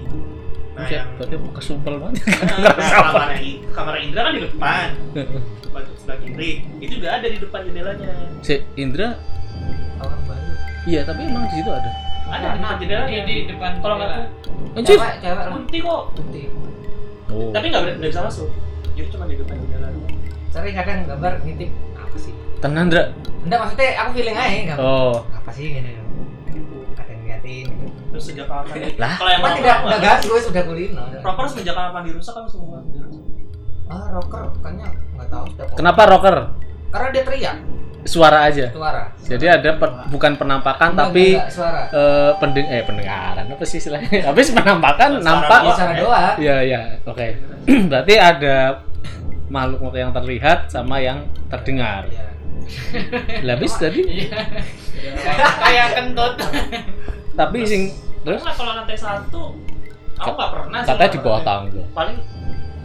[0.76, 2.20] nah Buset, yang berarti kesumpel banget.
[2.20, 4.88] nah, kamarnya I- kamar Indra kan di depan
[5.64, 8.12] depan sebelah kiri itu juga ada di depan jendelanya
[8.44, 9.16] si Indra,
[9.96, 10.52] Orang baru.
[10.84, 11.88] iya tapi emang di situ ada.
[12.28, 14.28] ada di depan jendelanya di, di depan kalau nggak jendela.
[14.76, 14.92] Anjir.
[14.92, 16.46] Cewek, cewek kunti kok Putih.
[17.26, 17.50] Oh.
[17.50, 18.48] tapi nggak nggak bisa masuk
[18.92, 19.88] jadi cuma di depan jendela
[20.46, 21.70] Sering kadang gambar ngintip
[22.06, 22.32] apa sih?
[22.56, 23.04] Tenang, Indra.
[23.42, 24.80] Enggak maksudnya aku feeling aja gambar.
[24.80, 25.14] Oh.
[25.28, 25.92] Apa sih gini?
[25.92, 27.66] Yang ngeliatin.
[28.06, 29.12] terus sejak kapan Lah?
[29.14, 31.04] kalau yang tidak enggak ganggu sudah kulino.
[31.20, 33.22] rocker sejak kapan dirusak kan semua dirusak
[33.86, 35.64] Ah, rocker bukannya enggak tahu sudah.
[35.64, 35.76] kok.
[35.76, 36.36] Kenapa rocker?
[36.88, 37.56] Karena dia teriak
[38.02, 38.70] Suara aja.
[38.70, 39.10] suara.
[39.18, 41.82] Jadi ada per- bukan penampakan Enggak, tapi enggak, suara.
[41.90, 44.08] eh pendeng eh pendengaran apa sih istilahnya?
[44.30, 45.60] Habis penampakan Suara nampak.
[45.68, 46.34] Suara doang.
[46.38, 47.26] Iya iya, oke.
[47.90, 48.56] Berarti ada
[49.46, 52.06] makhluk yang terlihat sama yang terdengar.
[52.06, 52.26] Iya.
[53.46, 54.42] Lah habis tadi Iya.
[55.62, 56.34] Kayak kentut.
[57.32, 57.82] tapi sing
[58.24, 59.54] terus Terus kalau lantai satu,
[60.16, 60.88] aku nggak pernah sih.
[60.90, 61.82] katanya di bawah tangga.
[61.92, 62.16] Paling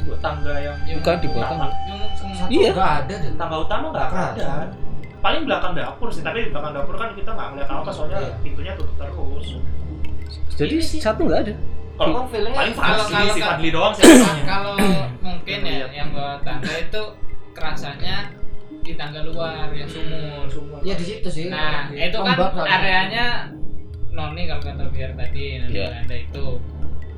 [0.02, 1.67] buat tangga yang Bukan di bawah tangga.
[2.45, 2.69] Iya.
[2.71, 3.32] enggak ada deh.
[3.36, 4.50] Tangga utama nggak Nggak ada.
[5.21, 8.34] Paling belakang dapur sih, tapi di belakang dapur kan kita nggak ngeliat apa soalnya Iya.
[8.41, 9.47] pintunya tutup terus.
[10.54, 11.54] Jadi satu nggak ada.
[12.02, 14.04] Kalau Emang feelingnya paling kalau- Fadli si kalau- Fadli doang sih.
[14.42, 14.74] Kalau
[15.22, 17.02] mungkin ya yang bawah tangga itu
[17.54, 18.16] kerasanya
[18.82, 20.82] di tangga luar yang sumur.
[20.82, 21.46] Ya di situ sih.
[21.48, 23.54] Nah, itu kan areanya
[24.10, 25.88] Noni kalau kata biar tadi Noni Iya.
[25.94, 26.46] Belanda itu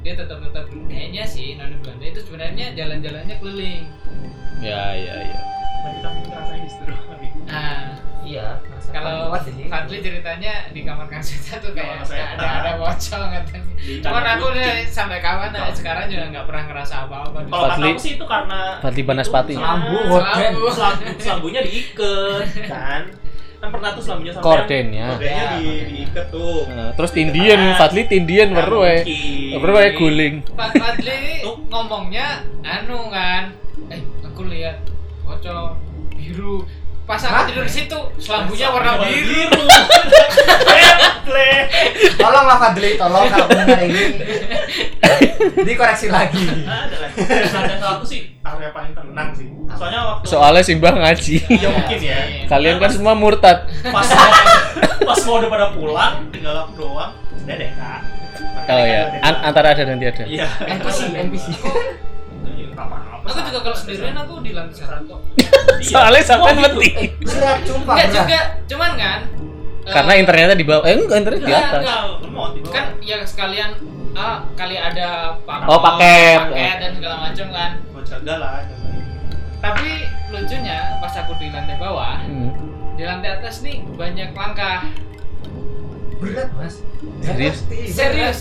[0.03, 3.83] dia tetap tetap kayaknya sih Noni Belanda itu sebenarnya jalan-jalannya keliling.
[4.59, 5.39] Ya ya ya.
[5.79, 6.83] Nah, kita ngerasain di situ.
[7.47, 7.79] Nah,
[8.23, 8.47] Iya.
[8.93, 9.33] kalau.
[9.67, 12.37] Fadli ceritanya di kamar Kang Seta tuh kayak saya.
[12.37, 13.73] ada ada pocong katanya.
[13.99, 17.37] Cuman aku udah sampai kapan nah, sekarang juga nggak pernah ngerasa apa-apa.
[17.43, 19.53] Kalau kata Fadli- aku sih itu karena Fadli Banaspati.
[19.57, 20.65] Selambu, selambu,
[21.19, 23.01] selambunya diikat kan.
[23.59, 25.07] Kan pernah tuh selambunya sampai Kordennya.
[25.15, 25.83] Kordennya di, Ya.
[25.87, 26.59] diikat tuh.
[26.67, 29.01] Nah, terus tindian, Fadli tindian Nggak baru eh.
[29.55, 30.35] Baru eh guling.
[30.53, 31.19] Fadli
[31.71, 33.55] ngomongnya anu kan,
[33.89, 34.83] eh aku lihat
[35.23, 35.79] pocong
[36.13, 36.67] biru.
[37.03, 37.43] Pas aku Hah?
[37.43, 39.43] tidur di situ, selambunya warna biru.
[42.19, 44.03] Tolong lah Fadli, tolong kalau mendengar ini.
[45.67, 46.47] Dikoreksi lagi.
[46.63, 47.17] Ada lagi.
[47.51, 49.47] Lantai satu sih area paling tenang sih.
[49.75, 51.35] Soalnya waktu Soalnya Simbah ngaji.
[51.51, 52.19] Iya mungkin ya.
[52.47, 53.67] Kalian kan semua murtad.
[53.83, 54.31] Pas mau,
[55.03, 57.11] pas mau udah pada pulang, tinggal aku doang.
[57.43, 58.01] Udah deh kak.
[58.63, 60.23] Oh ya, An- antara ada dan tiada.
[60.23, 60.47] Iya.
[60.63, 61.45] NPC, NPC.
[63.23, 65.19] Aku juga kalau sendirian aku di lantai kok.
[65.39, 65.49] Iya.
[65.81, 66.61] Soalnya sampai Oh, gitu.
[66.61, 66.89] mati.
[67.17, 68.17] Berat, sumpah Enggak berat.
[68.19, 69.19] juga, cuman kan
[69.83, 70.83] eh, Karena internetnya di bawah.
[70.83, 71.81] Eh enggak, internet di Enggak, atas.
[71.81, 71.99] enggak.
[72.21, 72.73] Lemot di bawah.
[72.73, 73.69] kan ya sekalian
[74.13, 75.07] ah kali ada
[75.41, 76.37] paket, Oh, paket.
[76.45, 77.71] paket dan segala macam kan.
[77.89, 78.51] Buat jaga lah.
[79.57, 79.89] Tapi
[80.29, 82.51] lucunya pas aku di lantai bawah, Hmm.
[82.93, 84.91] di lantai atas nih banyak langkah.
[86.17, 86.79] Berat, Mas.
[87.19, 87.57] Serius?
[87.87, 88.39] Serius.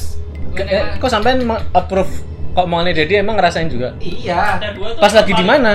[0.53, 1.41] Eh, kok sampean
[1.73, 2.13] approve
[2.53, 3.97] kok omongannya Dedi emang ngerasain juga?
[3.99, 4.37] Iya.
[4.55, 5.73] Lantai dua tuh Pas lagi di mana?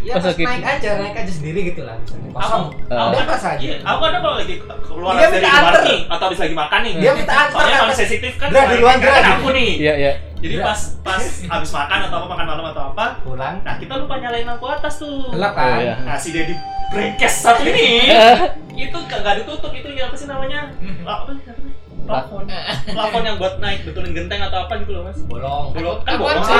[0.00, 1.96] Iya, Pas pas lagi- naik aja, naik aja sendiri gitu lah.
[1.98, 2.64] Misalnya Aku, kosong.
[2.88, 3.58] Aku Udah pas aja.
[3.58, 5.44] iya, aku kadang kalau lagi keluar Dia dari
[5.84, 6.92] nih atau habis lagi makan nih.
[6.96, 7.82] Dia minta anter, Soalnya kan?
[7.82, 8.48] paling sensitif kan.
[8.48, 9.30] Paling duluan, kan Dra.
[9.34, 9.70] aku nih.
[9.78, 10.12] Iya, iya.
[10.38, 10.64] Jadi Dra.
[10.64, 13.54] pas pas habis makan atau apa makan malam atau apa, Pulang.
[13.60, 15.28] nah kita lupa nyalain lampu atas tuh.
[15.28, 15.78] Gelap Oh, kan?
[15.78, 15.94] iya.
[16.00, 16.54] Nah si Dedi
[16.88, 18.08] breakes satu ini
[18.86, 20.72] itu gak, gak ditutup itu ya apa sih namanya?
[21.04, 21.74] Apa sih namanya?
[22.08, 22.44] Plafon.
[22.88, 25.18] Plafon yang buat naik betulin genteng atau apa gitu loh mas.
[25.22, 25.76] Bolong.
[25.76, 26.56] Bolong kan bolong sih.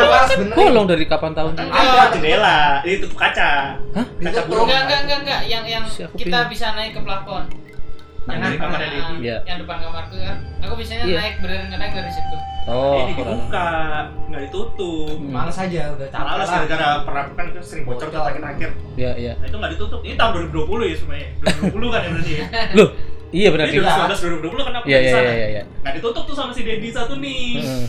[0.53, 1.53] Bolong dari kapan tahun?
[1.57, 2.13] Ada.
[2.13, 3.81] jendela, itu tutup kaca.
[3.97, 4.07] Hah?
[4.07, 4.67] Kaca bolong.
[4.69, 5.41] Enggak, enggak, enggak, enggak.
[5.49, 7.45] Yang yang kita bisa naik ke plafon.
[8.29, 9.15] Yang dari Dedi.
[9.25, 9.37] Iya.
[9.43, 10.37] Yang depan kamarku kan.
[10.61, 11.17] Aku biasanya Iya.
[11.17, 12.37] naik beneran naik dari situ.
[12.69, 13.69] Oh, Ini dibuka,
[14.29, 15.17] nggak ditutup.
[15.17, 15.33] Hmm.
[15.33, 18.21] Males aja udah capek Males gara-gara pernah kan itu sering bocor tuh Bocor.
[18.29, 18.71] terakhir-terakhir.
[19.01, 19.33] Iya, iya.
[19.41, 20.01] Nah itu nggak ditutup.
[20.05, 21.29] Ini tahun 2020 ya semuanya.
[21.65, 22.45] 2020 kan ya berarti ya.
[22.77, 22.89] Loh,
[23.31, 23.85] iya benar Ini Di.
[23.85, 25.31] 2019 2020 kan aku Iya, di iya, sana.
[25.31, 25.63] iya, iya.
[25.79, 27.61] Nggak ditutup tuh sama si Dedi satu nih.
[27.61, 27.87] Hmm.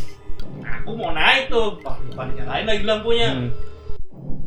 [0.59, 1.79] Nah, aku mau naik tuh.
[1.79, 3.29] Wah, lupa dinyalain lagi lampunya.
[3.31, 3.49] Hmm.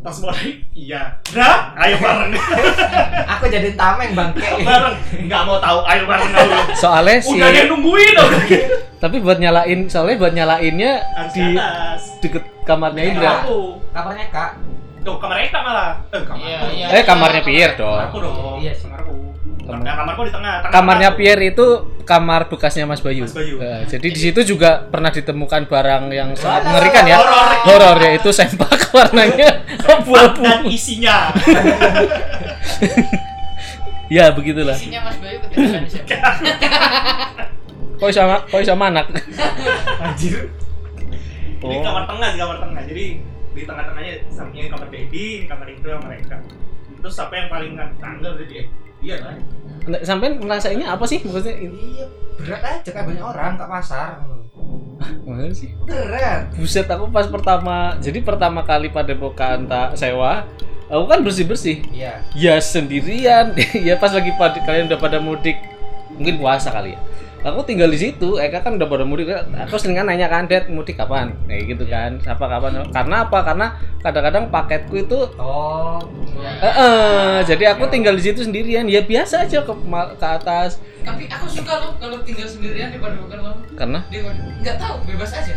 [0.00, 1.16] Pas mau naik, iya.
[1.28, 2.34] Dah, ayo bareng.
[3.32, 4.42] Aku jadiin tameng bangke.
[4.60, 4.96] bareng.
[5.22, 6.54] Nggak mau tahu, ayo bareng dulu.
[6.74, 8.30] Soalnya si Udah dia nungguin dong.
[9.02, 12.02] tapi buat nyalain soalnya buat nyalainnya Harus di di atas.
[12.18, 13.10] deket kamarnya Iya.
[13.14, 13.32] Indra.
[13.40, 13.58] Aku.
[13.90, 14.50] Kamarnya Kak.
[15.02, 15.90] Tuh, kamar Eka malah.
[16.08, 16.70] Eh, kamar Iya, aku.
[16.72, 16.86] iya.
[16.92, 17.96] Eh kamarnya Pierre dong.
[17.96, 18.56] Kamarku dong.
[18.58, 18.86] Iya sih.
[18.86, 19.14] Kamarku.
[19.62, 20.54] Kamar- Nah, kamarku di tengah.
[20.58, 21.18] tengah Kamarnya aku.
[21.18, 21.66] Pierre itu
[22.02, 23.22] kamar bekasnya Mas Bayu.
[23.22, 23.56] Mas Bayu.
[23.56, 27.16] Nah, jadi di situ juga pernah ditemukan barang yang sangat mengerikan ya.
[27.16, 27.48] Horor.
[27.64, 30.42] Horor ya itu sempak warnanya abu-abu.
[30.42, 31.30] dan isinya.
[34.10, 34.76] Ya begitulah.
[34.76, 36.04] Isinya Mas Bayu ketika di situ.
[38.00, 39.08] Koi sama koi sama anak.
[40.02, 40.52] Anjir.
[41.56, 41.80] Jadi Oh.
[41.80, 42.82] kamar tengah, di kamar tengah.
[42.84, 43.04] Jadi
[43.52, 46.36] di tengah-tengahnya sampingnya kamar Dedi, kamar itu yang mereka.
[46.98, 48.64] Terus siapa yang paling nggak tangga berarti ya?
[49.02, 49.36] Iya kan?
[50.06, 51.58] Sampean ngerasainnya apa sih maksudnya?
[51.58, 52.06] Iya,
[52.38, 54.10] berat aja kayak banyak orang ke pasar.
[55.26, 55.74] Mana sih?
[55.82, 56.54] Berat.
[56.54, 60.46] Buset aku pas pertama jadi pertama kali pada Pokan tak sewa
[60.86, 62.20] aku kan bersih bersih Iya.
[62.36, 63.56] ya sendirian
[63.88, 65.56] ya pas lagi pada kalian udah pada mudik
[66.12, 67.00] mungkin puasa kali ya
[67.42, 70.70] aku tinggal di situ Eka kan udah pada mudik aku sering kan nanya kan Dad
[70.70, 73.66] mudik kapan kayak gitu kan siapa kapan karena apa karena
[73.98, 75.98] kadang-kadang paketku itu Oh.
[76.38, 79.74] eh, eh, jadi aku tinggal di situ sendirian ya biasa aja ke,
[80.16, 83.58] ke atas Tapi aku suka loh kalau tinggal sendirian di Padepokan Lama.
[83.74, 83.98] karena
[84.62, 85.54] nggak tahu, bebas aja.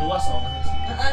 [0.00, 0.24] Luas.
[0.84, 1.12] Heeh.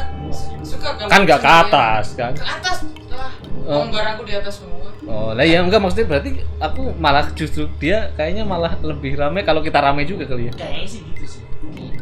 [0.60, 3.32] Suka kalau kan nggak ke atas kan Ke atas lah.
[3.64, 3.88] Oh.
[3.88, 4.91] barangku di atas semua.
[5.02, 9.58] Oh, lah ya enggak maksudnya berarti aku malah justru dia kayaknya malah lebih rame kalau
[9.58, 10.52] kita rame juga kali ya.
[10.54, 11.42] Kayaknya sih gitu sih.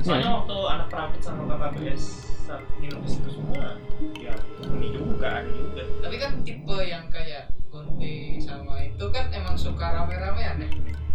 [0.00, 2.02] Soalnya waktu anak perawat sama KKBS
[2.42, 3.78] saat nginep di situ semua,
[4.16, 4.34] ya
[4.68, 5.82] ini juga ada juga.
[6.02, 10.68] Tapi kan tipe yang kayak Kunti sama itu kan emang suka rame-ramean ya.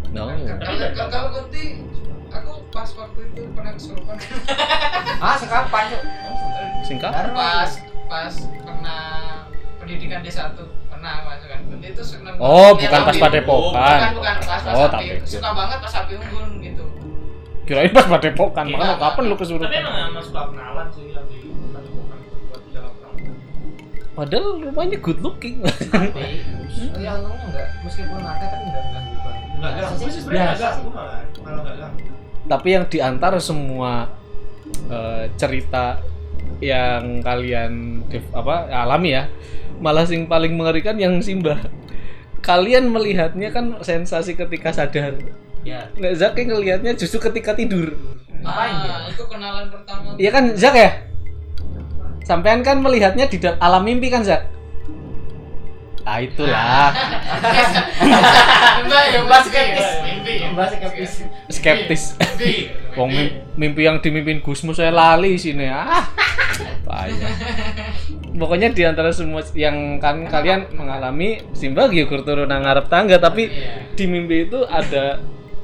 [0.09, 0.31] No.
[0.31, 0.57] Kalau
[0.89, 1.83] kalau- kalau Kunti
[2.27, 4.15] aku pas waktu itu pernah kesurupan
[5.23, 6.01] Ah, sekapan, Cuk?
[6.83, 7.11] Singkat?
[7.29, 7.71] Pas
[8.05, 9.03] pas pernah
[9.77, 10.55] pendidikan D1
[11.05, 13.21] pernah masuk kan Kunti itu seneng Oh, banget bukan pas api.
[13.21, 13.99] padepokan.
[14.01, 15.05] bukan bukan pas pas Oh, api tapi.
[15.23, 16.85] suka banget pas api unggun gitu
[17.63, 18.73] Kirain pas padepokan, Iya.
[18.75, 19.69] makanya kapan lu Tapi kesurupan?
[19.71, 21.37] emang emang suka kenalan sih yang di
[21.67, 23.17] Padepokan itu buat perawat.
[24.15, 25.55] Padahal rumahnya good looking.
[25.61, 26.29] Tapi, oh,
[26.95, 27.67] ya untungnya enggak.
[27.81, 29.45] Meskipun ada tapi enggak ganggu banget.
[29.51, 31.19] Enggak ganggu sih, sebenarnya ganggu malah.
[31.35, 32.03] Malah enggak ganggu.
[32.45, 33.91] Tapi yang diantar semua
[34.87, 35.85] eh, cerita
[36.59, 37.73] yang kalian
[38.07, 39.25] dev- apa alami ya,
[39.79, 41.59] malah sing paling mengerikan yang Simba.
[42.41, 45.17] Kalian melihatnya kan sensasi ketika sadar.
[45.65, 45.89] Ya.
[45.97, 47.97] Nggak Zaki ngelihatnya justru ketika tidur.
[48.45, 50.91] Ah, itu kenalan pertama Iya kan Zak ya?
[52.21, 54.45] Sampean kan melihatnya di alam mimpi kan Zak?
[56.05, 56.93] Ah itulah
[58.85, 59.89] Mbak ya Mbak skeptis.
[60.05, 61.11] mimpi ya Mbak skeptis.
[61.49, 62.03] skeptis.
[62.13, 62.53] mimpi
[62.93, 66.05] Wong mim- mimpi yang dimimpin Gusmus saya lali sini ah.
[66.85, 67.33] Payah.
[68.35, 73.95] Pokoknya di antara semua yang kan kalian mengalami Simba gyukur turun ngarep tangga tapi Iya.
[73.95, 75.23] di mimpi itu ada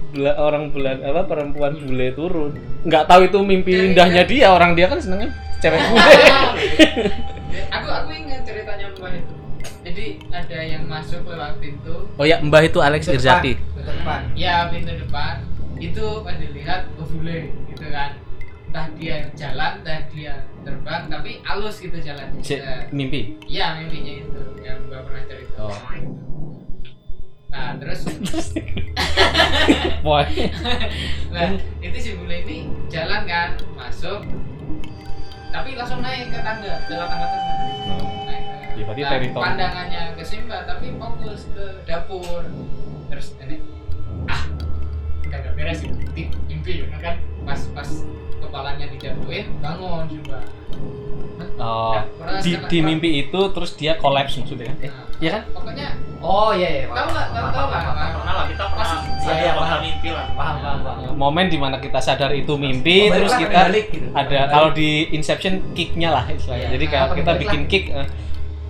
[0.10, 2.52] bela- orang bulan apa perempuan bule turun.
[2.82, 6.02] Nggak tahu itu mimpi indahnya dia, orang dia kan senengnya cewek bule.
[7.76, 9.34] aku aku ingat ceritanya Mbak itu
[9.82, 13.58] jadi ada yang masuk lewat pintu Oh ya, Mbah itu Alex Irzati.
[13.58, 14.22] depan, ke depan.
[14.34, 15.36] ya pintu depan
[15.76, 18.14] itu pas dilihat oh bule gitu kan
[18.72, 22.56] entah dia jalan entah dia terbang tapi halus gitu jalan Si-
[22.90, 23.36] mimpi.
[23.44, 25.60] Iya mimpinya itu yang mbak pernah cerita.
[25.60, 25.76] Oh.
[27.52, 28.08] Nah terus,
[30.06, 30.24] Boy.
[31.30, 34.24] nah itu si bule ini jalan kan masuk,
[35.52, 37.28] tapi langsung naik ke tangga, jalan tangga.
[38.24, 39.44] Naik ke- Ya, berarti Nah, teritori.
[39.44, 42.40] Pandangannya ke Simba tapi fokus ke dapur.
[43.12, 43.60] Terus ini,
[44.26, 44.44] ah
[45.22, 47.90] udah gak beres itu, Di- mimpi ya kan pas pas
[48.42, 50.40] kepalanya dijatuhin bangun Simba.
[51.58, 54.78] Oh, Ya, pernah di, di mimpi itu terus dia kolaps maksudnya kan?
[54.80, 55.44] Nah, Iya kan?
[55.52, 55.88] pokoknya
[56.20, 56.84] Oh iya iya.
[56.86, 57.82] tahu lah tahu tahu lah.
[58.14, 59.82] Pernah lah kita pernah Pasti- sadar Iya, iya, bakal paham.
[59.84, 60.26] mimpi lah.
[60.32, 61.14] Paham paham paham.
[61.16, 64.08] Momen di mana kita sadar itu mimpi, Kembali terus kita balik gitu.
[64.12, 64.50] ada Balik.
[64.50, 66.62] kalau di Inception kicknya lah istilahnya.
[66.64, 68.08] Iya, Jadi nah, kayak apa, kita bikin kick, eh,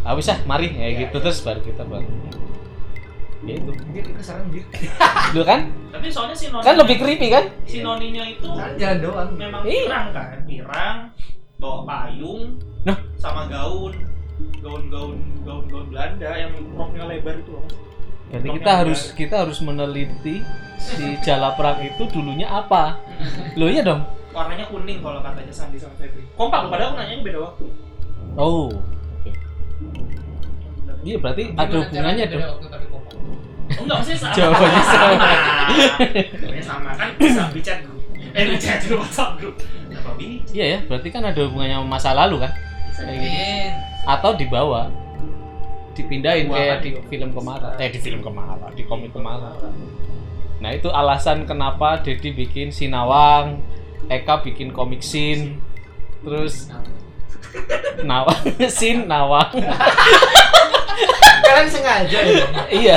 [0.01, 1.23] ah bisa, mari ya Iya, gitu iya.
[1.23, 2.07] terus baru kita bangun.
[3.41, 3.71] Ya itu.
[3.89, 4.63] Dia itu serem dia.
[5.35, 5.73] Lu kan?
[5.89, 7.45] Tapi soalnya si noni Kan lebih creepy kan?
[7.63, 9.29] si noninya itu jalan doang.
[9.33, 9.81] memang Iya.
[9.81, 10.97] pirang kan, pirang,
[11.57, 12.97] bawa payung, Nah.
[13.15, 13.93] sama gaun,
[14.57, 17.65] gaun-gaun gaun-gaun Belanda yang roknya lebar itu loh.
[18.29, 18.79] Jadi kita lebar.
[18.79, 20.41] harus kita harus meneliti
[20.77, 23.01] si jala perang itu dulunya apa.
[23.59, 24.01] Lo iya dong.
[24.31, 26.23] warnanya kuning kalau katanya Sandi sama Febri.
[26.33, 27.65] Kompak padahal aku nanyanya beda waktu.
[28.33, 28.71] Oh.
[31.01, 32.41] Iya berarti ada Gimana hubungannya caranya dong.
[33.71, 34.33] Oh, enggak maksudnya sama.
[34.35, 35.27] Jawabannya sama.
[36.19, 38.01] Jawabannya sama kan bisa chat grup.
[38.31, 39.55] Eh chat di WhatsApp grup.
[40.17, 40.43] Bi?
[40.51, 42.51] Iya ya, berarti kan ada hunganya sama masa lalu kan?
[42.91, 43.69] Bisa Mungkin.
[44.05, 44.91] Atau dibawa
[45.91, 47.69] dipindahin Dibawa kayak di di- film Kemara.
[47.79, 49.51] Eh di film Kemara, di komik Kemara.
[50.61, 53.65] Nah, itu alasan kenapa Dedi bikin Sinawang,
[54.05, 55.57] Eka bikin komik Sin,
[56.21, 56.69] terus
[58.05, 58.41] Nawang,
[58.77, 59.49] Sin Nawang.
[61.41, 62.45] Kalian sengaja ya.
[62.71, 62.95] iya.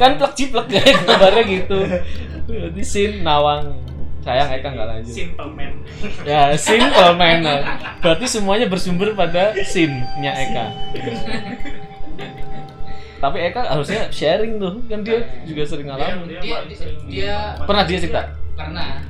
[0.00, 1.78] kan plek jiplek ya gambarnya gitu.
[2.48, 3.82] Jadi Sin Nawang.
[4.22, 5.10] Sayang Eka nggak lanjut.
[5.10, 5.72] Simple man.
[6.22, 7.58] Ya, simple manner.
[7.98, 10.66] Berarti semuanya bersumber pada sin-nya Eka.
[13.18, 16.38] Tapi Eka harusnya sharing tuh, kan dia juga sering ngalamin.
[16.38, 17.36] Dia, dia, dia
[17.66, 18.22] Pernah dia cerita?
[18.54, 19.02] pernah.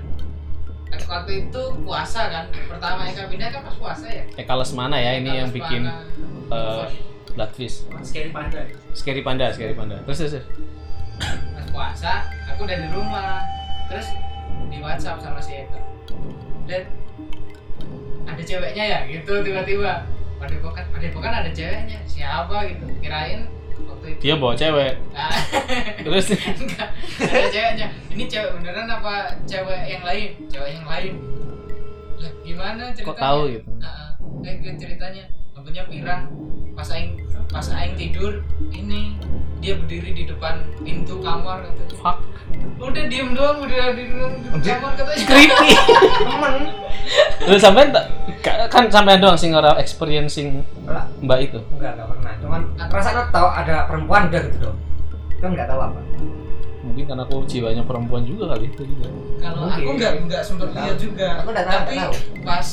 [0.93, 5.29] Waktu itu puasa kan pertama Eka pindah kan pas puasa ya Eka Lesmana ya ini
[5.29, 6.89] Eka yang bikin Lesmana.
[7.33, 7.89] Bloodfish.
[8.05, 8.61] Scary panda.
[8.93, 9.97] Scary Panda, Scary Panda.
[10.05, 10.33] Terus terus.
[10.37, 10.47] terus.
[11.55, 12.13] pas puasa
[12.51, 13.47] aku udah di rumah
[13.87, 14.11] terus
[14.73, 15.81] di WhatsApp sama si Eka
[16.67, 16.83] dan
[18.27, 20.07] ada ceweknya ya gitu tiba-tiba
[20.41, 23.47] padepokan padepokan ada ceweknya siapa gitu kirain
[23.83, 24.95] waktu itu Dia bawa cewek.
[25.11, 25.31] Nah,
[26.07, 26.89] Terus enggak
[27.23, 31.13] ada ceweknya ini cewek beneran apa cewek yang lain cewek yang lain
[32.23, 33.69] lah gimana ceritanya kok tahu gitu?
[33.83, 34.15] Nah,
[34.47, 35.25] eh, gitu ceritanya
[35.63, 36.23] lampunya pirang?
[36.75, 38.43] Pas aing pas aing tidur
[38.75, 39.15] ini
[39.63, 42.19] dia berdiri di depan pintu kamar katanya Fuck.
[42.83, 44.11] udah diem doang udah di
[44.59, 45.69] kamar katanya Creepy.
[46.35, 46.55] temen.
[47.47, 47.95] Terus sampai
[48.43, 50.67] kan sampai doang sing ora experiencing
[51.23, 51.59] Mbak itu.
[51.79, 52.33] enggak enggak pernah.
[52.43, 52.61] Cuman
[52.91, 54.79] perasaan tahu ada perempuan udah gitu dong
[55.39, 56.01] kan nggak tahu apa.
[56.83, 59.07] Mungkin karena aku jiwanya perempuan juga kali itu juga.
[59.39, 61.29] kalau aku nggak nggak sempat lihat juga.
[61.47, 62.15] Aku tahu, tapi tahu.
[62.43, 62.67] pas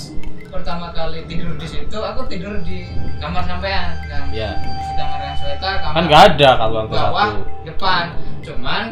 [0.49, 4.57] pertama kali tidur di situ aku tidur di kamar sampean kan Ya.
[4.57, 7.41] di kamar yang Sweta kamar Kan nggak ada kalau bawah satu.
[7.63, 8.03] depan
[8.41, 8.83] cuman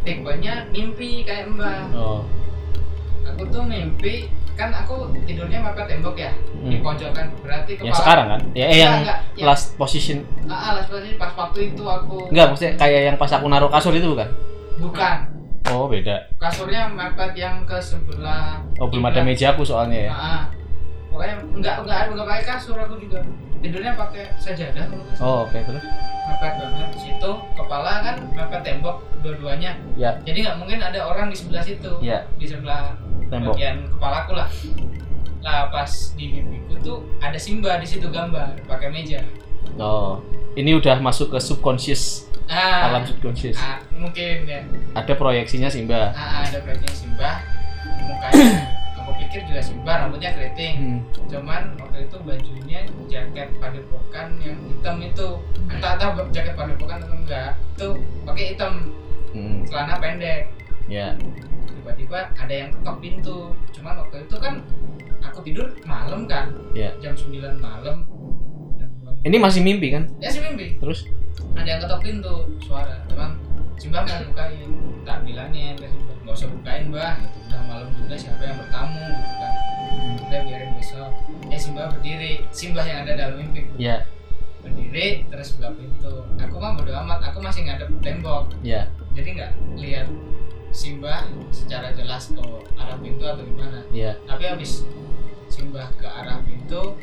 [0.00, 2.24] tipenya mimpi kayak mbak Oh.
[3.22, 6.30] aku tuh mimpi kan aku tidurnya mepet tembok ya
[6.62, 6.84] di Hmm.
[6.84, 8.40] pojokan berarti kepala Yang sekarang kan?
[8.52, 10.18] Ya eh, Enggak, yang enggak, yang- last position.
[10.44, 13.66] ah, ah, last posisi pas waktu itu aku Enggak, maksudnya kayak yang pas aku naruh
[13.68, 14.28] kasur itu bukan?
[14.76, 15.16] bukan
[15.66, 16.16] Oh, beda.
[16.36, 20.12] kasurnya mepet yang ke sebelah Oh, belum ada meja aku soalnya ya.
[20.12, 20.42] Ah,
[21.14, 21.16] ah.
[21.16, 23.22] pokoknya enggak enggak enggak pakai kasur aku juga
[23.60, 25.16] tidurnya pakai sajadah nggak.
[25.18, 25.84] Oh, oke terus.
[26.24, 31.28] mepet banget di situ kepala kan mepet tembok dua-duanya Ya, jadi nggak mungkin ada orang
[31.28, 32.96] di sebelah situ ya, di sebelah
[33.28, 33.54] tembok.
[33.54, 34.48] bagian kepalaku lah
[35.40, 39.20] lah pas di mimpiku tuh ada Simba di situ gambar pakai meja
[39.74, 40.20] Oh,
[40.54, 43.56] ini udah masuk ke subconscious, ah, alam subconscious.
[43.56, 44.60] ah, mungkin ya
[44.94, 46.08] Ada proyeksinya Simba.
[46.10, 47.40] ah, ada bagian Simba
[47.98, 48.80] mukanya
[49.24, 51.00] pikir juga Simba rambutnya keriting Hmm.
[51.26, 55.26] cuman waktu itu bajunya jaket padepokan yang hitam itu
[55.66, 57.88] entah entah jaket padepokan atau enggak itu
[58.22, 58.72] pakai hitam
[59.34, 59.66] Hmm.
[59.66, 60.46] celana pendek
[60.86, 61.16] Ya.
[61.66, 63.38] tiba-tiba ada yang ketok pintu
[63.72, 64.54] cuman waktu itu kan
[65.20, 66.92] aku tidur malam kan Ya.
[67.00, 68.04] jam 9 malam.
[69.24, 70.04] Ini masih mimpi kan?
[70.20, 71.08] ya sih mimpi Terus?
[71.56, 73.32] ada yang ketok pintu suara cuman
[73.78, 74.70] Simba nggak bukain
[75.04, 75.44] tak Simba
[76.24, 77.14] nggak usah bukain mbah.
[77.20, 77.36] Gitu.
[77.48, 79.52] Udah malam juga siapa yang bertamu gitu kan.
[80.24, 81.10] Udah biarin besok.
[81.52, 82.32] Eh Simba berdiri.
[82.48, 83.68] Simba yang ada dalam mimpi.
[83.76, 84.08] Ya,
[84.64, 86.14] berdiri terus buka pintu.
[86.40, 88.48] Aku mah bodo amat aku masih ngadep tembok.
[88.64, 88.88] Ya.
[89.14, 90.08] jadi nggak lihat
[90.74, 91.22] Simba
[91.54, 92.42] secara jelas ke
[92.74, 93.84] arah pintu atau gimana.
[93.94, 94.18] Ya.
[94.26, 94.82] tapi habis
[95.46, 96.98] Simba ke arah pintu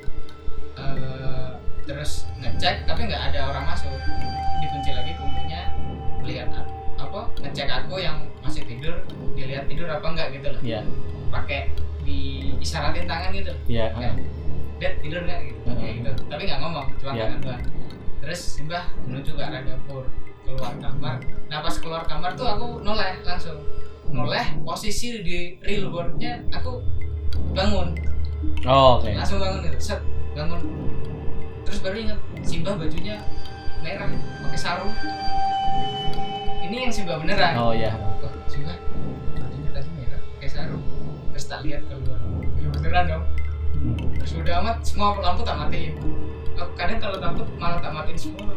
[0.75, 1.49] eh,
[1.85, 3.93] terus ngecek tapi nggak ada orang masuk.
[4.59, 5.70] Dikunci lagi pintunya
[6.23, 8.93] lihat a- apa ngecek aku yang masih tidur
[9.33, 10.61] dilihat tidur apa enggak gitu loh.
[10.61, 10.81] Ya.
[11.31, 11.71] pakai
[12.03, 13.87] diisaratin tangan gitu Ya.
[13.95, 14.19] kayak
[14.77, 15.59] Dad tidur nggak gitu.
[15.63, 15.77] Heeh.
[15.77, 16.11] kayak gitu.
[16.27, 17.23] Tapi nggak ngomong cuma Ya.
[17.25, 17.63] tangan doang
[18.21, 20.05] terus Simba menuju ke arah dapur
[20.43, 21.17] keluar kamar.
[21.47, 23.57] Nah pas keluar kamar tuh aku noleh langsung.
[24.05, 26.83] Noleh posisi di real boardnya aku
[27.55, 27.97] bangun.
[28.61, 29.09] Oh, oke.
[29.09, 30.01] langsung bangun gitu set
[30.33, 30.59] bangun.
[31.63, 33.17] Terus baru inget Simba bajunya
[33.79, 34.11] merah
[34.43, 34.93] pakai sarung
[36.91, 37.53] yang Simba beneran.
[37.55, 37.95] Oh, ya.
[37.95, 38.75] Wah, Simba
[39.39, 40.83] bajunya tadi merah pakai sarung.
[41.31, 42.19] Terus tak lihat keluar.
[42.59, 43.25] Ya beneran dong.
[43.71, 43.97] Hmm.
[44.19, 45.95] terus udah amat semua lampu tak matiin.
[46.59, 48.51] Aku kadang kalau takut malah tak matiin semua.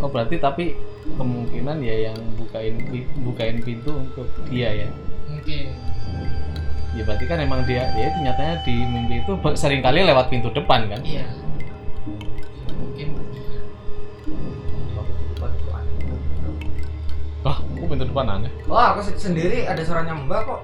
[0.00, 0.80] Oh, berarti tapi
[1.20, 2.80] kemungkinan ya yang bukain
[3.20, 4.88] bukain pintu untuk dia ya.
[5.28, 5.76] mungkin.
[6.96, 10.48] Ya berarti kan emang dia ya itu nyatanya di mimpi itu sering kali lewat pintu
[10.48, 11.04] depan kan.
[11.04, 11.28] iya
[17.42, 18.50] Wah, kok pintu depan aneh.
[18.64, 20.60] wah aku se- sendiri ada suaranya mbak kok.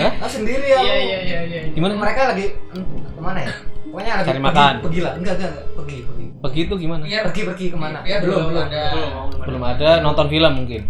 [0.00, 0.12] Hah?
[0.24, 1.60] ah sendiri ya iya iya iya iya.
[1.70, 1.92] Gimana?
[1.94, 2.56] mereka lagi
[2.88, 3.52] ke mana ya?
[3.84, 4.74] Pokoknya lagi Cari pergi- makan.
[4.80, 5.12] pergi lah.
[5.14, 5.66] Enggak enggak enggak.
[5.74, 6.24] Pergi pergi.
[6.40, 7.02] Begitu gimana?
[7.04, 7.98] Iya, pergi pergi ke mana?
[8.00, 8.64] Iya, belum belum belum.
[8.66, 8.82] ada.
[8.90, 9.88] Belum, Belum ada.
[10.00, 10.82] Nonton film mungkin.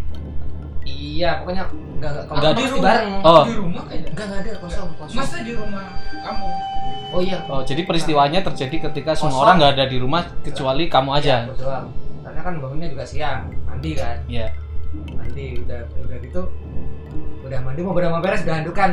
[0.82, 2.24] iya pokoknya enggak enggak.
[2.24, 3.10] Kalau Enggak di bareng.
[3.20, 3.44] Oh.
[3.44, 4.08] di rumah kayaknya.
[4.08, 4.50] Enggak enggak ada.
[4.58, 5.16] Kosong kosong.
[5.16, 6.48] Masa di rumah kamu?
[7.10, 7.38] Oh iya.
[7.44, 11.34] Oh, jadi peristiwanya terjadi ketika semua orang nggak ada di rumah kecuali kamu aja.
[11.44, 11.90] Aku doang
[12.22, 14.16] karena kan bangunnya juga siang mandi kan.
[14.24, 14.46] Iya.
[14.90, 16.42] Mandi udah udah gitu
[17.46, 18.90] udah mandi mau udah mau beres udah handukan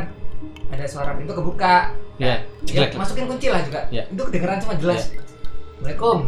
[0.68, 1.96] ada suara pintu kebuka.
[2.18, 2.44] Iya.
[2.66, 3.88] ya masukin kunci lah juga.
[3.88, 4.04] Iya.
[4.10, 5.10] itu kedengeran cuma jelas.
[5.10, 6.18] Assalamualaikum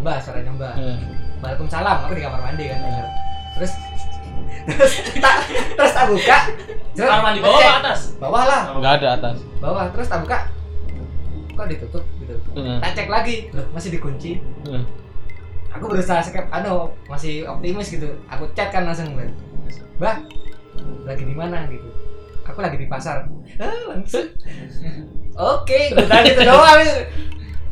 [0.00, 0.74] mbak suaranya mbak.
[0.78, 0.98] Eh,
[1.40, 2.78] Waalaikumsalam aku di kamar mandi kan
[3.58, 3.72] terus
[4.70, 5.36] terus tak
[5.76, 6.38] terus tak buka.
[6.90, 8.00] Terus Kamar mandi bawah apa atas?
[8.18, 8.62] bawah lah.
[8.76, 9.36] Nggak ada atas.
[9.58, 10.38] bawah terus tak buka.
[11.54, 12.04] Kok ditutup?
[12.22, 13.36] Gitu Eh, tak cek lagi.
[13.52, 14.40] Loh masih dikunci?
[14.70, 14.82] Eh.
[15.70, 18.10] Aku berusaha skep anu masih optimis gitu.
[18.26, 19.30] Aku chat kan langsung mbak.
[20.02, 20.16] Mbak
[21.06, 21.88] lagi di mana gitu?
[22.50, 23.30] Aku lagi di pasar.
[23.62, 24.26] Ah, langsung.
[25.38, 26.80] Oke udah gitu doang.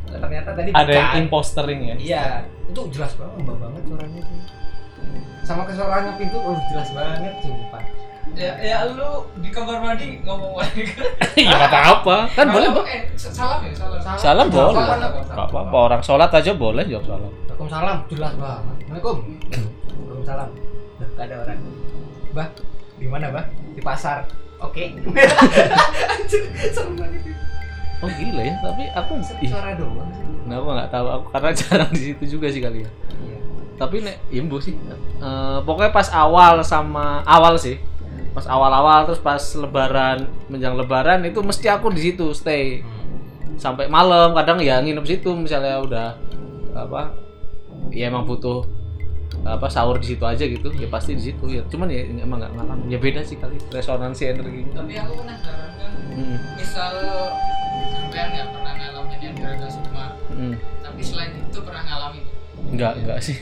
[0.08, 1.94] Ternyata tadi ada yang impostering ya?
[1.98, 2.24] Iya
[2.68, 4.38] itu jelas banget mbak banget suaranya tuh.
[5.44, 7.82] Sama kesuaranya pintu oh jelas banget sumpah.
[8.36, 11.00] Ya, ya lu di kamar mandi ngomong lagi kan?
[11.32, 12.84] ya kata apa kan boleh Bang.
[12.84, 14.18] Eh, salam ya, salam.
[14.20, 14.76] salam boleh.
[14.76, 18.62] Salam, Gak apa-apa orang sholat aja boleh jawab salam Waalaikumsalam jelas banget.
[18.70, 19.16] Assalamualaikum.
[19.98, 20.48] Waalaikumsalam.
[21.18, 21.58] Gak ada orang.
[22.30, 22.48] Bah,
[22.94, 23.44] di mana bah?
[23.74, 24.30] Di pasar.
[24.62, 24.94] Oke.
[24.94, 27.32] Anjir, serem banget itu.
[27.98, 30.06] oh gila ya tapi aku Suara doang.
[30.46, 31.06] Nah, aku nggak tahu?
[31.18, 32.90] Aku karena jarang di situ juga sih kali ya.
[33.26, 33.38] Iya.
[33.74, 34.78] Tapi nek imbu sih.
[35.18, 37.82] Eh, pokoknya pas awal sama awal sih.
[38.38, 42.86] Pas awal-awal terus pas lebaran menjelang lebaran itu mesti aku di situ stay.
[43.58, 46.14] Sampai malam kadang ya nginep situ misalnya udah
[46.78, 47.27] apa
[47.92, 48.64] ya emang butuh
[49.46, 52.52] apa sahur di situ aja gitu ya pasti di situ ya cuman ya emang nggak
[52.58, 56.94] ngalamin ya beda sih kali resonansi energi Tapi aku penasaran kan, Hmm, misal
[57.94, 60.54] sampean nggak pernah ngalamin yang Draga Sukma, hmm.
[60.82, 62.26] tapi selain itu pernah ngalamin.
[62.68, 63.36] Enggak enggak sih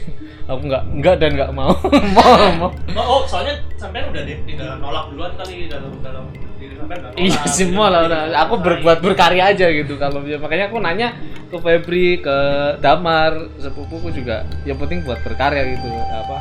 [0.47, 1.75] aku enggak enggak dan enggak mau
[2.17, 6.27] mau mau Oh, oh, soalnya sampean udah deh, udah nolak duluan kali dalam dalam
[6.59, 7.23] diri sampean nggak nolak.
[7.23, 8.21] Iya semua lah udah.
[8.49, 11.09] Aku berbuat berkarya aja gitu kalau makanya aku nanya
[11.47, 12.37] ke Febri, ke
[12.83, 14.43] Damar, sepupuku juga.
[14.67, 16.39] Yang penting buat berkarya gitu apa.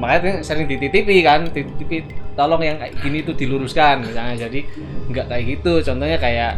[0.00, 4.48] Makanya sering dititipi kan, dititipi tolong yang kayak gini tuh diluruskan misalnya.
[4.48, 4.64] Jadi
[5.12, 5.72] nggak kayak gitu.
[5.84, 6.52] Contohnya kayak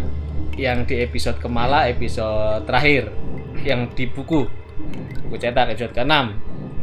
[0.61, 3.09] yang di episode Kemala episode terakhir
[3.65, 4.62] yang di buku
[5.27, 6.15] buku cetak episode ke-6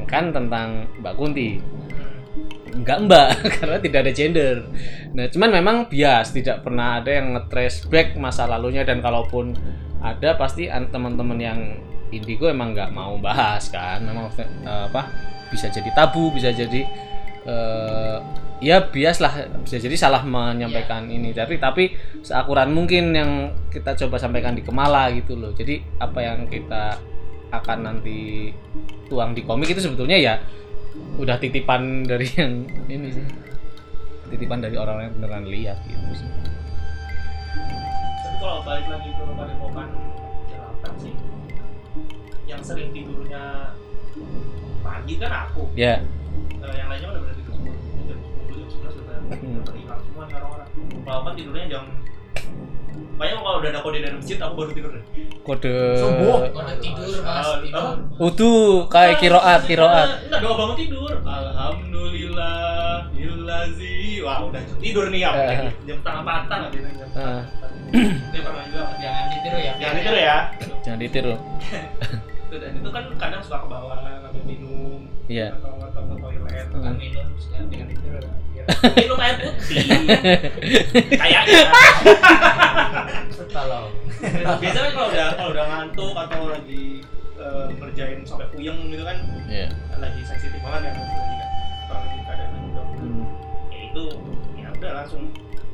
[0.10, 1.62] kan tentang Mbak Kunti.
[2.70, 3.30] Enggak mbak
[3.60, 4.56] karena tidak ada gender.
[5.14, 8.86] Nah cuman memang bias tidak pernah ada yang nge-trace back masa lalunya.
[8.86, 9.54] Dan kalaupun
[10.02, 11.60] ada pasti an- teman-teman yang
[12.10, 14.02] indigo emang nggak mau bahas kan.
[14.06, 15.10] Memang eh, apa
[15.50, 16.82] bisa jadi tabu bisa jadi
[17.46, 18.18] eh,
[18.62, 21.34] ya bias lah bisa jadi salah menyampaikan ini.
[21.34, 23.32] Tapi tapi seakuran mungkin yang
[23.74, 25.52] kita coba sampaikan di Kemala gitu loh.
[25.58, 27.02] Jadi apa yang kita
[27.50, 28.52] akan nanti
[29.06, 30.34] tuang di komik itu sebetulnya ya
[31.16, 32.52] udah titipan dari yang
[32.86, 33.26] ini sih
[34.30, 36.30] titipan dari orang yang beneran lihat gitu sih
[38.20, 39.88] Tapi kalau balik lagi ke padepokan
[40.46, 41.14] Jelapan sih,
[42.46, 43.74] yang sering tidurnya
[44.80, 45.68] pagi kan aku.
[45.74, 46.00] ya
[46.60, 47.74] Eh, yang lainnya udah pada tidur semua.
[48.06, 49.64] Jam 10, jam 11 udah Hmm.
[49.74, 50.70] hilang semua nih orang-orang.
[51.00, 51.84] Kalau kan tidurnya jam
[53.20, 55.04] Makanya kalau udah ada kode dari masjid aku baru tidur deh.
[55.44, 56.38] kode Subuh.
[56.50, 57.84] Kode tidur mas, Ah, tidur.
[57.84, 57.92] apa?
[58.18, 61.14] utuh kayak kiroat kiroat Enggak doa bangun tidur.
[61.20, 64.24] Alhamdulillah ilazi.
[64.24, 65.32] Wah, udah tidur nih ya.
[65.36, 65.72] Eh.
[65.84, 67.08] Jam setengah patah tidur jam.
[67.12, 67.42] Eh.
[68.32, 68.84] Dia pernah juga.
[68.98, 69.74] Jangan ditiru ya.
[69.76, 70.38] Jangan tidur ya.
[70.80, 71.34] jangan ditiru
[72.50, 75.02] Itu dan itu kan kadang suka ke bawah ngambil minum.
[75.28, 75.54] Iya.
[75.54, 76.16] Atau atau ke
[76.68, 77.28] Bukan minum,
[77.70, 77.88] dengan
[78.52, 78.64] ya.
[79.00, 79.82] Minum air putih.
[81.10, 81.64] Kayaknya.
[83.50, 83.90] Tolong
[84.60, 87.02] Biasanya kalau udah kalau udah ngantuk atau lagi
[87.80, 89.72] ngerjain sampai puyeng gitu kan Iya.
[89.96, 91.06] lagi sensitif banget ya kan
[91.88, 92.52] kalau lagi keadaan
[93.00, 93.24] Hmm.
[93.72, 94.06] ya itu
[94.54, 95.24] ya udah langsung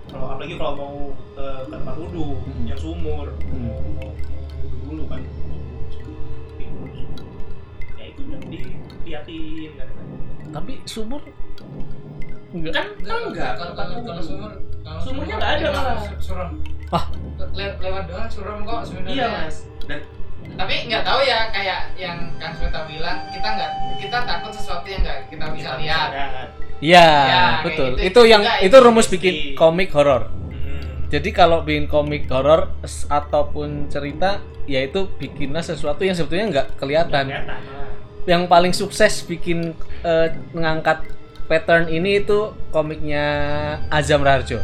[0.07, 0.93] kalau apalagi kalau mau
[1.35, 2.63] eh, ke tempat wudhu Hmm.
[2.63, 3.59] yang sumur Hmm.
[3.59, 5.21] mau, mau, mau wudhu dulu kan
[7.97, 9.87] ya itu udah diliatin kan
[10.49, 11.21] tapi sumur
[12.51, 16.49] enggak kan kan enggak Kalau kalau kalau sumur, kalau Sumurnya sumur nggak ada, su- Suram.
[16.87, 17.03] Ah.
[17.51, 19.11] Le- lewat doang suram kok sebenarnya.
[19.11, 19.99] iya mas dan
[20.45, 25.01] Tapi nggak tahu ya kayak yang Kang Sweta bilang kita nggak kita takut sesuatu yang
[25.01, 26.09] nggak kita bisa lihat.
[26.11, 27.95] lihat Iya, Ya, betul.
[27.95, 28.03] gitu.
[28.03, 30.27] Itu yang Enggak, itu itu rumus bikin komik horor.
[30.27, 31.07] Hmm.
[31.07, 32.67] Jadi kalau bikin komik horor
[33.09, 37.25] ataupun cerita, yaitu bikinlah sesuatu yang sebetulnya nggak kelihatan.
[37.25, 37.59] kelihatan
[38.25, 41.05] Yang paling sukses bikin eh, mengangkat
[41.45, 43.25] pattern ini itu komiknya
[43.93, 44.61] Azam Rarjo.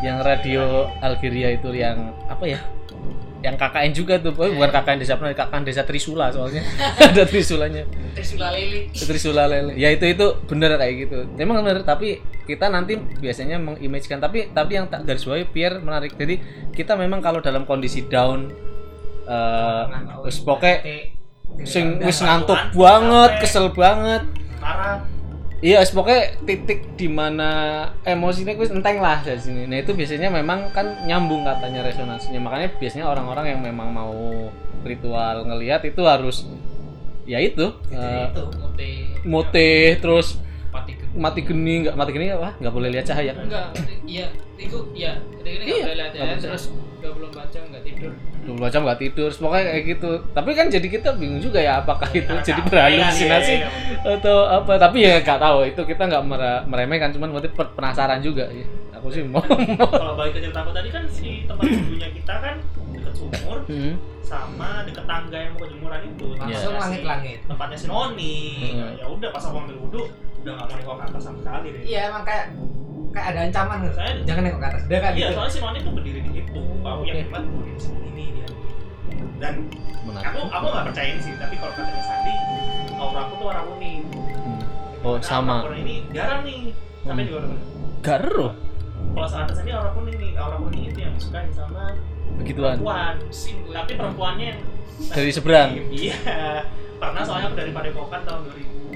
[0.00, 0.64] Yang radio
[1.02, 2.60] Algeria itu yang apa ya?
[3.40, 6.60] Yang KKN juga tuh, oh, bukan KKN Desa Penari, KKN Desa Trisula soalnya.
[7.04, 7.88] Ada Trisulanya.
[8.12, 8.92] Trisula Lili.
[8.92, 9.72] Trisula lele.
[9.80, 11.18] Ya itu itu bener kayak gitu.
[11.40, 16.12] Memang bener tapi kita nanti biasanya mengimagekan tapi tapi yang tak garis bawahi biar menarik.
[16.20, 16.36] Jadi
[16.76, 18.52] kita memang kalau dalam kondisi down
[19.30, 19.84] eh
[20.26, 20.84] wis poke
[21.64, 24.24] sing wis ngantuk banget, kesel banget.
[24.60, 25.10] marah
[25.60, 29.68] Iya, poke titik di mana emosinya wis enteng lah dari sini.
[29.68, 32.40] Nah, itu biasanya memang kan nyambung katanya resonansinya.
[32.40, 34.48] Makanya biasanya orang-orang yang memang mau
[34.80, 36.48] ritual ngelihat itu harus
[37.28, 38.90] ya itu eh, itu Mute.
[39.28, 40.40] mutih terus
[41.12, 41.50] Mati geni.
[41.50, 43.66] mati geni nggak mati geni apa nggak boleh lihat cahaya Enggak,
[44.04, 46.30] iya, itu iya, ini Iya, nggak boleh lihat nggak ya.
[46.30, 46.42] boleh.
[46.44, 46.64] Terus
[47.00, 48.10] 24 jam nggak tidur.
[48.42, 52.08] 24 jam nggak tidur pokoknya kayak gitu tapi kan jadi kita bingung juga ya apakah
[52.10, 53.70] itu Karena jadi capek berhalusinasi kan,
[54.04, 54.14] iya.
[54.14, 58.44] atau apa tapi ya nggak tahu itu kita nggak mere- meremehkan cuman berarti penasaran juga
[58.46, 62.34] ya aku sih mau kalau balik ke cerita aku tadi kan si tempat dulunya kita
[62.34, 62.54] kan
[62.90, 63.94] deket sumur Hmm.
[64.20, 67.38] sama deket tangga yang mau ke jemuran itu Langsung langit-langit.
[67.44, 68.38] tempatnya si Noni
[68.70, 68.92] Hmm.
[68.94, 70.02] Ya udah pas aku ambil wudhu
[70.40, 72.44] udah nggak mau nengok ke atas sama sekali deh Iya emang kayak
[73.10, 73.94] kayak ada ancaman gitu.
[73.94, 74.82] Saya- Jangan nengok ke atas.
[74.82, 75.34] Udah kan iya gitu.
[75.34, 77.08] soalnya si Noni tuh berdiri di situ aku Oke.
[77.10, 78.48] yakin banget dia di sini dia
[79.36, 79.54] dan
[80.00, 80.26] Menarik.
[80.26, 82.34] aku aku nggak percaya ini sih tapi kalau katanya Sandi
[82.94, 84.60] aura aku tuh warna kuning Hmm.
[85.02, 85.56] Oh, Nah, sama.
[85.62, 86.60] aura ini jarang nih
[87.00, 87.26] sampai Hmm.
[87.26, 87.56] juga warna.
[88.00, 88.46] Garu.
[89.10, 91.84] kalau saat atas ini aura kuning nih aura kuning itu yang disukai sama
[92.36, 92.76] Begituan.
[92.76, 93.14] perempuan
[93.70, 94.60] tapi perempuannya yang
[95.02, 95.68] Dari seberang.
[95.98, 96.16] iya
[96.94, 98.89] pernah soalnya aku dari Padepokan tahun 2000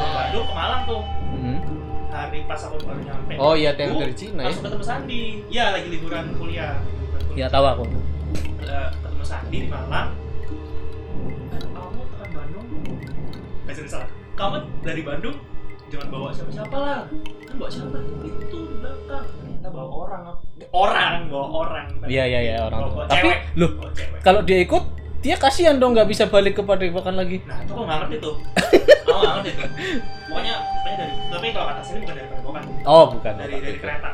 [0.00, 1.02] ke Bandung ke Malang tuh.
[1.30, 1.58] Hmm.
[2.10, 3.32] hari pas aku baru nyampe.
[3.38, 4.50] Oh iya, yang dari Cina ya.
[4.50, 5.20] langsung ketemu Sandi.
[5.46, 6.82] Ya lagi liburan kuliah.
[6.82, 7.38] Liburan kuliah.
[7.38, 7.84] Ya tahu aku.
[8.60, 10.08] Eh, ketemu Sandi di Malang.
[11.70, 12.66] Kamu ke Bandung?
[13.64, 14.10] Eh sorry, salah.
[14.34, 15.36] Kamu dari Bandung?
[15.86, 17.00] Jangan bawa siapa-siapa lah.
[17.46, 17.98] Kan bawa siapa?
[18.22, 19.26] Itu di belakang.
[19.30, 20.22] Kita bawa orang.
[20.70, 21.14] Orang?
[21.26, 21.86] Bawa orang.
[22.06, 22.80] Iya iya iya orang.
[22.90, 24.18] Bawa- bawa Tapi loh cewek.
[24.22, 24.84] kalau dia ikut
[25.20, 27.44] dia kasihan dong nggak bisa balik ke Padepokan lagi.
[27.44, 28.34] nah itu aku nggak ngerti tuh
[29.04, 29.68] aku nggak ngerti tuh
[30.26, 33.32] pokoknya pokoknya dari tapi kalau kata sini bukan dari Padepokan Oh bukan.
[33.36, 34.10] dari dari kereta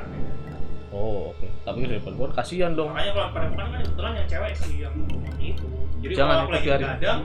[0.90, 1.46] Oh oke.
[1.60, 2.88] Tapi dari Padepokan kasihan dong.
[2.90, 4.94] makanya kalau Padepokan kan kebetulan yang cewek sih yang
[5.38, 5.66] itu
[5.98, 6.86] jadi Jangan kalau aku lagi biarin.
[6.90, 7.20] kadang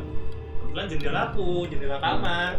[0.62, 2.52] kebetulan jendelaku jendela kamar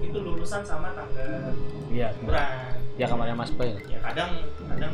[0.00, 1.52] itu lulusan sama tangga
[1.88, 2.08] Iya.
[2.18, 2.54] kurang
[2.94, 3.74] Ya kamarnya Mas Bay.
[3.82, 4.30] ya kadang
[4.68, 4.92] kadang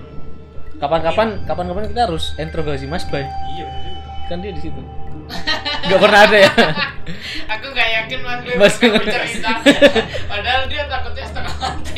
[0.75, 3.25] Kapan-kapan kapan-kapan kita harus interogasi Mas Bay.
[3.51, 4.81] iya juga Kan dia di situ.
[5.85, 6.51] Gak pernah ada ya.
[7.55, 9.51] Aku nggak yakin mas Gue Mas- bakal bercerita.
[10.31, 11.93] Padahal dia takutnya setengah mati.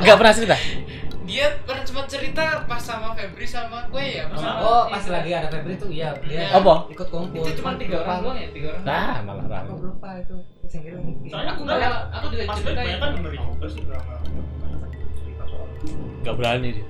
[0.00, 0.56] Gak pernah cerita.
[1.22, 4.26] Dia pernah cuma cerita pas sama Febri sama gue ya.
[4.26, 6.86] Pas sama Oh pas lagi ada Febri tuh iya dia Apa?
[6.88, 7.38] ikut kumpul.
[7.38, 8.82] Itu cuma tiga orang doang ya, tiga orang.
[8.82, 9.82] Nah malah Aku rame.
[9.84, 10.36] lupa itu.
[11.24, 12.96] Soalnya Aku aku nggak, nggak aku juga cerita banyak ya.
[12.96, 13.82] kan bener juga sih
[16.20, 16.84] Gak berani dia.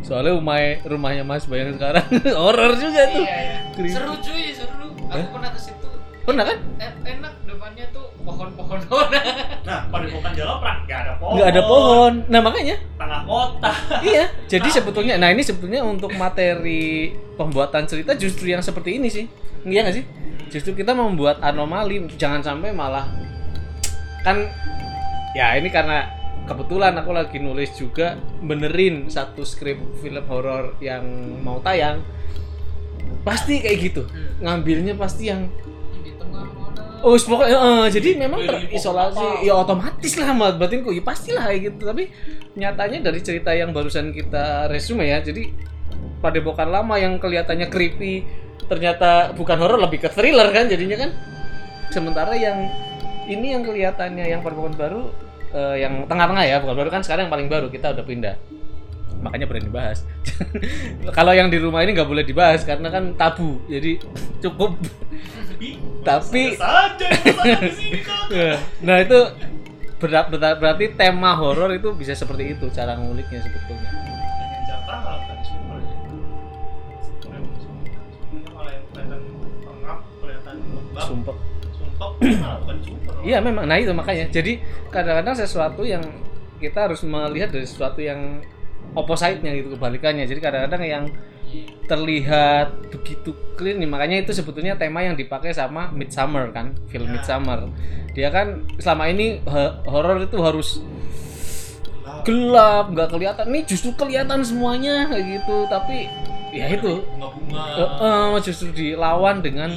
[0.00, 2.06] Soalnya rumah rumahnya Mas Bay yang sekarang
[2.40, 3.22] horor juga tuh.
[3.22, 3.56] Iya, iya.
[3.72, 3.92] Creepy.
[3.92, 4.86] Seru cuy, seru.
[5.06, 5.26] Aku Eh?
[5.28, 5.88] pernah ke situ.
[6.20, 6.58] Pernah kan?
[6.76, 8.78] E- enak depannya tuh pohon-pohon.
[9.68, 12.12] nah Padepokan Jaloprak nggak ada pohon Nggak ada pohon.
[12.26, 13.72] Nah makanya tengah kota
[14.08, 14.24] iya.
[14.46, 19.26] Jadi sebetulnya, nah ini sebetulnya untuk materi pembuatan cerita justru yang seperti ini sih.
[19.62, 20.04] Iya nggak sih?
[20.50, 23.06] Justru kita membuat anomali, jangan sampai malah
[24.20, 24.36] kan
[25.32, 26.04] ya ini karena
[26.50, 31.06] kebetulan aku lagi nulis juga benerin satu skrip film horor yang
[31.46, 32.02] mau tayang.
[33.22, 34.02] Pasti kayak gitu.
[34.42, 35.46] Ngambilnya pasti yang
[36.02, 36.82] di tengah mana?
[37.06, 41.86] Oh, pokoknya eh, jadi memang terisolasi ya otomatis lah mat batinku ya pastilah kayak gitu.
[41.86, 42.10] Tapi
[42.58, 45.54] nyatanya dari cerita yang barusan kita resume ya jadi
[46.18, 48.26] padepokan lama yang kelihatannya creepy
[48.66, 51.10] ternyata bukan horor lebih ke thriller kan jadinya kan.
[51.94, 52.66] Sementara yang
[53.30, 56.74] ini yang kelihatannya yang padepokan baru eh, yang tengah-tengah ya bukan?
[56.76, 58.36] Baru kan sekarang yang paling baru kita udah pindah.
[59.20, 60.06] Makanya berani dibahas.
[61.16, 63.60] Kalau yang di rumah ini nggak boleh dibahas karena kan tabu.
[63.68, 64.00] Jadi
[64.40, 64.80] cukup.
[66.00, 68.22] Tapi- Saya saja yang bersama di sini kak.
[68.32, 69.18] Ya, Nah itu
[70.00, 73.90] ber- ber- berarti tema horor itu bisa seperti itu cara nguliknya sebetulnya.
[80.96, 81.36] ya Sumpah.
[83.20, 83.68] Iya memang.
[83.68, 84.28] Nah itu makanya.
[84.28, 86.00] Jadi kadang-kadang sesuatu yang
[86.56, 88.40] kita harus melihat dari sesuatu yang
[88.92, 90.24] opposite-nya gitu kebalikannya.
[90.24, 91.04] Jadi kadang-kadang yang
[91.84, 97.18] terlihat begitu clear nih makanya itu sebetulnya tema yang dipakai sama Midsummer kan film Ya.
[97.18, 97.66] Midsummer
[98.14, 100.78] dia kan selama ini ho- horor itu harus
[102.22, 102.94] Gelap.
[102.94, 106.06] nggak kelihatan nih justru kelihatan semuanya kayak gitu tapi
[106.54, 109.74] ya itu bunga-bunga Eh, eh, justru dilawan dengan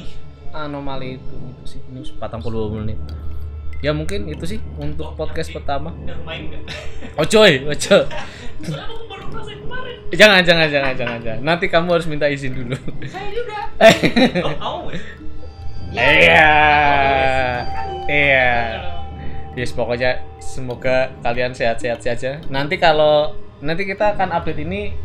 [0.53, 2.20] anomali itu sih ini 40
[2.80, 2.99] menit.
[3.84, 5.91] Ya mungkin itu sih untuk podcast pertama.
[7.20, 8.03] Oh coy oh coy.
[10.14, 11.41] Jangan jangan jangan jangan jangan.
[11.43, 12.78] Nanti kamu harus minta izin dulu.
[13.09, 13.59] Saya juga.
[15.93, 16.53] ya iya.
[18.07, 18.51] iya.
[19.53, 22.39] Yes pokoknya semoga kalian sehat-sehat saja.
[22.47, 24.95] Nanti kalau nanti kita akan update ini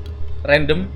[0.47, 0.87] random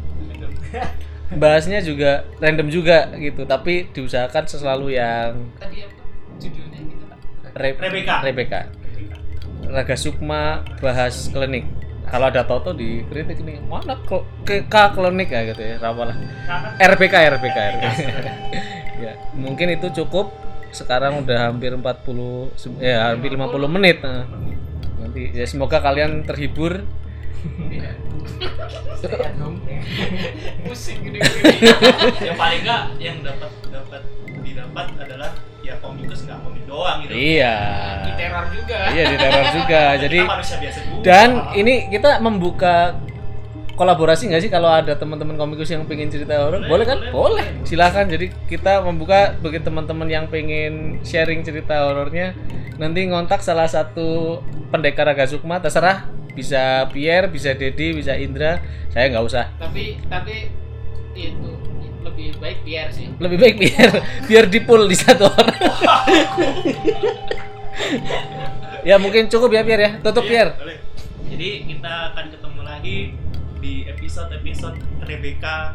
[1.36, 6.02] bahasnya juga random juga gitu tapi diusahakan selalu yang Tadi apa?
[6.36, 7.04] Judulnya gitu?
[7.52, 8.14] Re- Rebecca.
[8.24, 8.60] Rebecca.
[9.72, 11.64] Raga Sukma bahas klinik.
[12.02, 16.12] Kalau ada Toto dikritik nih, mana kok ke K klinik ya gitu ya, rapalah.
[16.44, 17.86] Karena RBK RBK RBK.
[19.06, 20.28] ya, mungkin itu cukup.
[20.72, 24.00] Sekarang udah hampir 40 se- ya hampir 50 menit.
[24.04, 24.28] Nah.
[25.00, 26.84] Nanti ya semoga kalian terhibur.
[28.96, 29.58] Stay at home.
[30.62, 31.42] Pusing gede-gede.
[32.28, 34.02] yang paling enggak yang dapat dapat
[34.40, 37.56] didapat adalah ya komikus nggak komik doang gitu Iya.
[38.02, 39.82] di teror juga Iya di teror juga.
[40.04, 42.76] Jadi manusia biasa juga dan ini kita membuka
[43.72, 46.60] kolaborasi nggak sih kalau ada teman-teman komikus yang pengen cerita horor?
[46.60, 46.98] Boleh, Boleh kan?
[47.00, 47.46] boleh, Boleh.
[47.48, 47.64] boleh.
[47.64, 48.06] Silakan.
[48.06, 52.36] Jadi kita membuka bagi teman-teman yang pengen sharing cerita horornya
[52.76, 58.60] nanti ngontak salah satu pendekar Raga Sukma terserah bisa Pierre, bisa Dedi, bisa Indra.
[58.88, 59.44] Saya nggak usah.
[59.56, 60.48] tapi tapi
[61.12, 61.50] itu
[62.02, 63.90] lebih baik biar sih Lebih baik biar
[64.26, 65.54] biar di pool di satu orang.
[68.82, 69.90] ya mungkin cukup ya Pierre ya.
[70.00, 70.52] Tutup Iya, Pierre.
[71.30, 72.96] jadi kita akan ketemu lagi
[73.58, 74.76] di episode-episode
[75.06, 75.72] Rebecca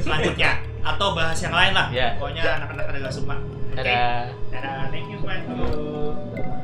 [0.00, 2.16] selanjutnya atau bahas yang lain lah Iya.
[2.16, 4.24] pokoknya anak-anak ada suka oke Dadah.
[4.50, 6.59] dadah thank you semuanya